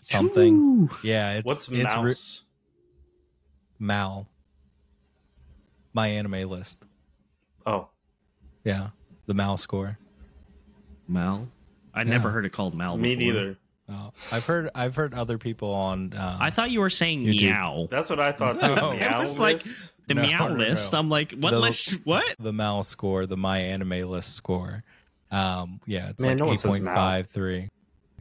something. 0.01 0.55
Ooh. 0.55 0.89
Yeah, 1.03 1.33
it's 1.37 1.45
what's 1.45 1.67
it's 1.69 1.95
re- 1.97 2.03
Mouse? 2.03 2.43
Mal. 3.79 4.27
My 5.93 6.07
anime 6.07 6.47
list. 6.49 6.85
oh, 7.65 7.89
Yeah, 8.63 8.89
the 9.25 9.33
Mal 9.33 9.57
score. 9.57 9.97
Mal. 11.07 11.47
I 11.93 11.99
Yeah. 12.03 12.09
never 12.09 12.29
heard 12.29 12.45
it 12.45 12.51
called 12.51 12.75
Mal. 12.75 12.95
me 12.97 13.15
before. 13.15 13.33
neither. 13.33 13.57
Oh, 13.91 14.13
I've 14.31 14.45
heard 14.45 14.69
I've 14.73 14.95
heard 14.95 15.13
other 15.13 15.37
people 15.37 15.73
on. 15.73 16.13
Um, 16.15 16.37
I 16.39 16.49
thought 16.49 16.71
you 16.71 16.79
were 16.79 16.89
saying 16.89 17.23
YouTube. 17.23 17.41
meow. 17.41 17.87
That's 17.91 18.09
what 18.09 18.19
I 18.19 18.31
thought 18.31 18.59
too. 18.61 18.73
No. 18.75 18.91
Meow 18.93 19.19
was 19.19 19.37
like- 19.37 19.61
The 20.07 20.13
No, 20.15 20.21
meow 20.23 20.47
no, 20.49 20.55
list. 20.55 20.93
no. 20.93 20.99
I'm 20.99 21.09
like, 21.09 21.31
what 21.33 21.51
The- 21.51 21.59
list? 21.59 21.91
What? 22.05 22.35
the 22.39 22.53
Mal 22.53 22.83
score, 22.83 23.25
the 23.25 23.37
My 23.37 23.59
Anime 23.59 24.09
List 24.09 24.33
score. 24.35 24.83
Um, 25.31 25.79
yeah, 25.85 26.09
it's 26.09 26.23
Man, 26.23 26.37
like 26.39 26.53
eight 26.53 26.59
says 26.59 26.69
point 26.71 26.83
five 26.85 27.27
three. 27.27 27.69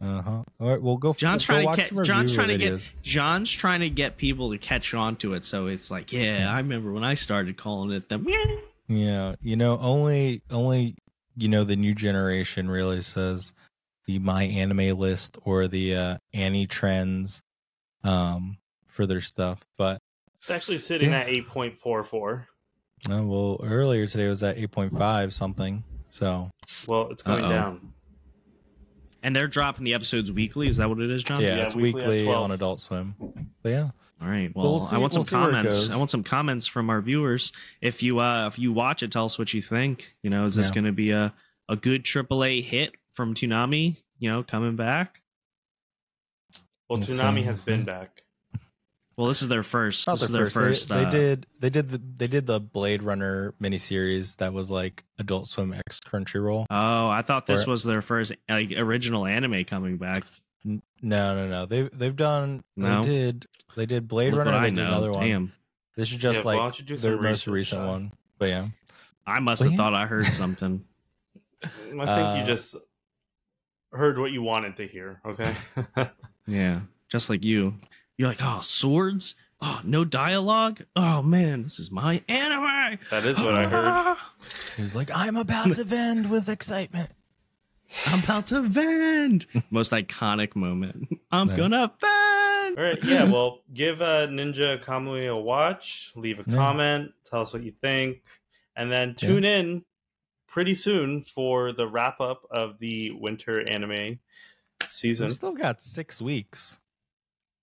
Uh 0.03 0.23
huh. 0.23 0.31
All 0.61 0.69
right, 0.69 0.81
we'll 0.81 0.97
go. 0.97 1.13
John's 1.13 1.45
go 1.45 1.55
trying 1.55 1.67
watch 1.67 1.79
to 1.81 1.87
some 1.89 1.97
get. 1.99 2.05
John's 2.07 2.31
review 2.31 2.35
trying 2.37 2.59
to 2.59 2.65
get. 2.65 2.73
videos. 2.75 2.93
John's 3.03 3.51
trying 3.51 3.81
to 3.81 3.91
get 3.91 4.17
people 4.17 4.51
to 4.53 4.59
catch 4.59 4.95
on 4.95 5.17
to 5.17 5.35
it. 5.35 5.45
So 5.45 5.67
it's 5.67 5.91
like, 5.91 6.13
yeah, 6.13 6.51
I 6.51 6.57
remember 6.59 6.93
when 6.93 7.05
I 7.05 7.15
started 7.15 7.57
calling 7.57 7.91
it 7.91 8.09
the 8.09 8.19
meow. 8.19 8.59
Yeah, 8.89 9.35
you 9.43 9.57
know, 9.57 9.79
only 9.79 10.43
only 10.51 10.95
you 11.37 11.49
know 11.49 11.65
the 11.65 11.77
new 11.77 11.95
generation 11.95 12.71
really 12.71 13.03
says 13.03 13.53
the 14.07 14.19
My 14.19 14.45
Anime 14.45 14.99
List 14.99 15.39
or 15.45 15.69
the 15.69 15.95
uh, 15.97 16.17
AniTrendz, 16.35 17.43
um, 18.05 18.59
for 18.87 19.07
their 19.07 19.21
stuff. 19.21 19.63
But 19.79 19.99
It's 20.39 20.51
actually 20.51 20.79
sitting 20.79 21.11
Yeah. 21.11 21.21
at 21.21 21.29
eight 21.29 21.47
point 21.47 21.77
four 21.77 22.03
four. 22.03 22.49
uh, 23.11 23.23
well, 23.23 23.59
earlier 23.63 24.07
today 24.07 24.29
was 24.29 24.43
at 24.43 24.57
eight 24.59 24.71
point 24.71 24.93
five 24.93 25.33
something. 25.33 25.85
So 26.09 26.51
Well, 26.89 27.09
it's 27.11 27.23
going 27.23 27.45
Uh-oh. 27.45 27.51
down. 27.51 27.93
And 29.23 29.37
they're 29.37 29.49
dropping 29.49 29.85
the 29.85 29.93
episodes 29.95 30.33
weekly. 30.33 30.67
Is 30.69 30.79
that 30.79 30.89
what 30.89 30.99
it 30.99 31.11
is, 31.11 31.23
John? 31.23 31.43
yeah, 31.43 31.57
Yeah, 31.57 31.65
it's 31.67 31.75
weekly 31.77 32.07
weekly 32.23 32.27
on 32.27 32.51
Adult 32.53 32.81
Swim. 32.81 33.15
But 33.63 33.69
yeah, 33.69 33.91
All 34.23 34.29
right. 34.29 34.51
Well, 34.55 34.71
we'll 34.71 34.79
see- 34.81 34.97
I 34.97 34.99
want 34.99 35.13
we'll 35.13 35.23
some 35.23 35.29
see 35.31 35.37
where 35.37 35.51
it 35.51 35.53
comments. 35.53 35.91
I 35.91 35.97
want 35.99 36.11
some 36.11 36.23
comments 36.23 36.67
from 36.67 36.89
our 36.91 37.01
viewers. 37.03 37.53
If 37.83 38.03
you 38.03 38.19
uh 38.21 38.47
if 38.47 38.59
you 38.59 38.73
watch 38.73 39.03
it, 39.03 39.13
tell 39.13 39.27
us 39.27 39.39
what 39.39 39.53
you 39.55 39.61
think. 39.63 40.17
You 40.23 40.31
know, 40.31 40.47
is 40.47 40.55
this 40.55 40.69
Yeah. 40.69 40.75
going 40.75 40.85
to 40.87 40.93
be 40.93 41.11
a 41.11 41.35
a 41.69 41.77
good 41.77 42.03
AAA 42.05 42.63
hit 42.65 42.97
from 43.21 43.35
Toonami? 43.35 44.01
You 44.19 44.31
know, 44.31 44.43
coming 44.43 44.77
back. 44.77 45.21
Well, 46.89 46.99
We'll 46.99 47.07
Toonami 47.07 47.45
has 47.45 47.65
been 47.65 47.85
back. 47.85 48.23
Well, 49.17 49.29
this 49.29 49.43
is 49.43 49.49
their 49.49 49.63
first. 49.63 50.07
not 50.07 50.19
this 50.19 50.29
their 50.29 50.47
is 50.47 50.55
their 50.55 50.63
first. 50.63 50.89
first. 50.89 50.89
They, 50.89 50.97
they 51.01 51.05
uh, 51.07 51.11
did 51.11 51.47
they 51.59 51.71
did 51.71 51.89
the 51.91 51.99
they 51.99 52.27
did 52.27 52.47
the 52.47 52.59
Blade 52.59 53.03
Runner 53.03 53.55
miniseries 53.63 54.37
that 54.39 54.53
was 54.53 54.71
like 54.71 55.05
Adult 55.19 55.47
Swim 55.47 55.75
X 55.75 56.01
Crunchyroll. 56.01 56.67
Oh, 56.71 57.09
I 57.09 57.23
thought 57.23 57.47
this 57.47 57.67
Or- 57.67 57.73
was 57.73 57.85
their 57.85 58.01
first 58.03 58.33
like 58.49 58.73
original 58.77 59.27
anime 59.27 59.65
coming 59.65 59.99
back. 59.99 60.25
N- 60.65 60.83
No, 61.03 61.35
no, 61.35 61.49
no. 61.49 61.67
They've 61.67 61.91
they've 61.97 62.17
done. 62.17 62.65
No? 62.77 63.03
They 63.03 63.09
did. 63.09 63.47
They 63.77 63.87
did 63.87 64.09
Blade 64.09 64.33
Look 64.33 64.39
Runner. 64.47 64.53
what 64.53 64.61
They 64.61 64.67
I 64.67 64.71
did 64.71 64.77
know. 64.77 64.87
another 64.89 65.13
one. 65.13 65.27
Damn, 65.29 65.53
This 65.97 66.11
is 66.13 66.19
just 66.19 66.41
Yeah, 66.41 66.45
like 66.47 66.59
don't 66.59 66.79
you 66.79 66.85
do 66.87 66.97
their 66.97 67.21
most 67.21 67.47
recent 67.47 67.81
Sean? 67.83 67.87
one. 67.89 68.13
But 68.39 68.49
yeah, 68.49 68.69
I 69.27 69.41
must 69.41 69.61
Well, 69.61 69.71
have 69.71 69.79
yeah. 69.79 69.85
thought 69.85 69.95
I 69.95 70.07
heard 70.07 70.27
something. 70.33 70.83
I 71.63 71.69
think 71.69 72.09
Uh, 72.09 72.37
you 72.41 72.47
just 72.47 72.75
heard 73.93 74.19
what 74.19 74.33
you 74.33 74.43
wanted 74.43 74.77
to 74.77 74.87
hear. 74.87 75.21
Okay. 75.27 75.53
yeah, 76.47 76.81
just 77.09 77.31
like 77.31 77.45
you. 77.45 77.75
You're 78.17 78.29
like, 78.29 78.43
oh, 78.43 78.61
swords. 78.61 79.35
Oh, 79.63 79.81
no 79.85 80.05
dialogue. 80.07 80.81
Oh 80.97 81.21
man, 81.23 81.63
this 81.65 81.79
is 81.79 81.91
my 81.91 82.23
anime. 82.29 82.99
that 83.11 83.25
is 83.27 83.39
what 83.39 83.55
I 83.55 83.67
heard. 83.69 84.17
he 84.77 84.83
was 84.83 84.97
like, 84.97 85.11
"I'm 85.15 85.37
about 85.37 85.75
to 85.75 85.85
vend 85.85 86.31
with 86.31 86.49
excitement." 86.49 87.11
I'm 88.07 88.23
about 88.23 88.47
to 88.49 88.63
vend. 88.63 89.47
Most 89.71 89.93
iconic 89.93 90.55
moment. 90.57 91.09
I'm 91.31 91.51
Yeah. 91.51 91.57
gonna 91.57 91.93
vend. 92.01 92.79
All 92.79 92.85
right. 92.85 93.05
Yeah. 93.05 93.25
Well, 93.25 93.61
give 93.75 94.01
uh, 94.01 94.29
Ninja 94.29 94.83
Kamui 94.83 95.29
a 95.31 95.37
watch. 95.37 96.13
Leave 96.17 96.39
a 96.39 96.45
Yeah. 96.47 96.55
comment. 96.55 97.11
Tell 97.25 97.43
us 97.43 97.53
what 97.53 97.63
you 97.63 97.73
think, 97.83 98.23
and 98.77 98.91
then 98.91 99.15
tune 99.15 99.45
in 99.45 99.85
pretty 100.51 100.75
soon 100.75 101.23
for 101.23 101.73
the 101.73 101.87
wrap 101.87 102.21
up 102.21 102.43
of 102.51 102.79
the 102.79 103.13
winter 103.13 103.67
anime 103.71 104.19
season. 104.89 105.27
We've 105.29 105.35
still 105.35 105.55
got 105.55 105.81
six 105.81 106.21
weeks. 106.21 106.79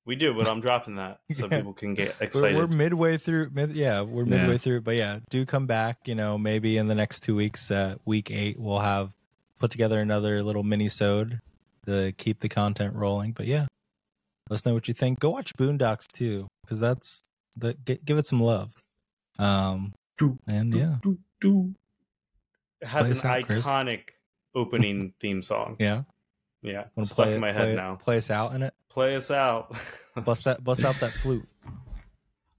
We 0.05 0.15
do, 0.15 0.33
but 0.33 0.47
I'm 0.49 0.61
dropping 0.61 0.95
that 0.95 1.19
so 1.33 1.47
Yeah. 1.51 1.57
people 1.57 1.73
can 1.73 1.93
get 1.93 2.17
We're, 2.19 2.25
excited. 2.27 2.55
we're 2.55 2.67
midway 2.67 3.17
through. 3.17 3.49
Mid, 3.53 3.75
yeah, 3.75 4.01
we're 4.01 4.23
Yeah. 4.25 4.37
midway 4.37 4.57
through. 4.57 4.81
But 4.81 4.95
yeah, 4.95 5.19
do 5.29 5.45
come 5.45 5.67
back. 5.67 5.97
You 6.07 6.15
know, 6.15 6.37
maybe 6.37 6.77
in 6.77 6.87
the 6.87 6.95
next 6.95 7.19
two 7.23 7.35
weeks, 7.35 7.69
uh, 7.69 7.95
week 8.05 8.31
eight, 8.31 8.57
we'll 8.57 8.79
have 8.79 9.11
put 9.59 9.69
together 9.69 9.99
another 9.99 10.41
little 10.41 10.63
mini 10.63 10.87
sode 10.87 11.39
to 11.85 12.13
keep 12.13 12.39
the 12.39 12.47
content 12.47 12.95
rolling. 12.95 13.33
But 13.33 13.47
yeah, 13.47 13.65
let 14.49 14.55
us 14.55 14.65
know 14.65 14.73
what 14.73 14.87
you 14.87 14.93
think. 14.93 15.19
Go 15.19 15.31
watch 15.31 15.51
Boondocks 15.57 16.07
too, 16.07 16.47
because 16.63 16.79
that's 16.79 17.21
the 17.57 17.75
gi- 17.85 17.99
give 18.05 18.17
it 18.17 18.25
some 18.25 18.39
love. 18.39 18.75
Um, 19.39 19.93
and 20.47 20.73
yeah, 20.73 20.95
it 21.03 21.75
has 22.81 23.23
an 23.23 23.29
out, 23.29 23.43
Chris. 23.45 23.65
iconic 23.65 24.01
opening 24.55 25.13
theme 25.19 25.41
song. 25.41 25.75
yeah. 25.79 26.03
Yeah, 26.63 26.85
Want 26.95 27.07
to 27.07 27.13
stuck 27.13 27.25
play 27.27 27.35
in 27.35 27.41
my 27.41 27.49
it, 27.49 27.55
head 27.55 27.63
play, 27.63 27.75
now. 27.75 27.95
play 27.95 28.17
us 28.17 28.31
out 28.31 28.53
in 28.55 28.63
it. 28.63 28.73
Play 28.89 29.15
us 29.15 29.29
out. 29.29 29.77
Bust 30.25 30.45
that, 30.45 30.63
bust 30.63 30.83
out 30.83 30.95
that 31.01 31.11
flute. 31.13 31.47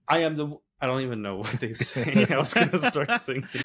I 0.07 0.20
am 0.20 0.37
the. 0.37 0.57
I 0.81 0.87
don't 0.87 1.00
even 1.02 1.20
know 1.20 1.38
what 1.38 1.50
they 1.59 1.72
say. 1.74 2.24
I 2.31 2.38
was 2.38 2.54
gonna 2.54 2.78
start 2.78 3.20
singing. 3.20 3.48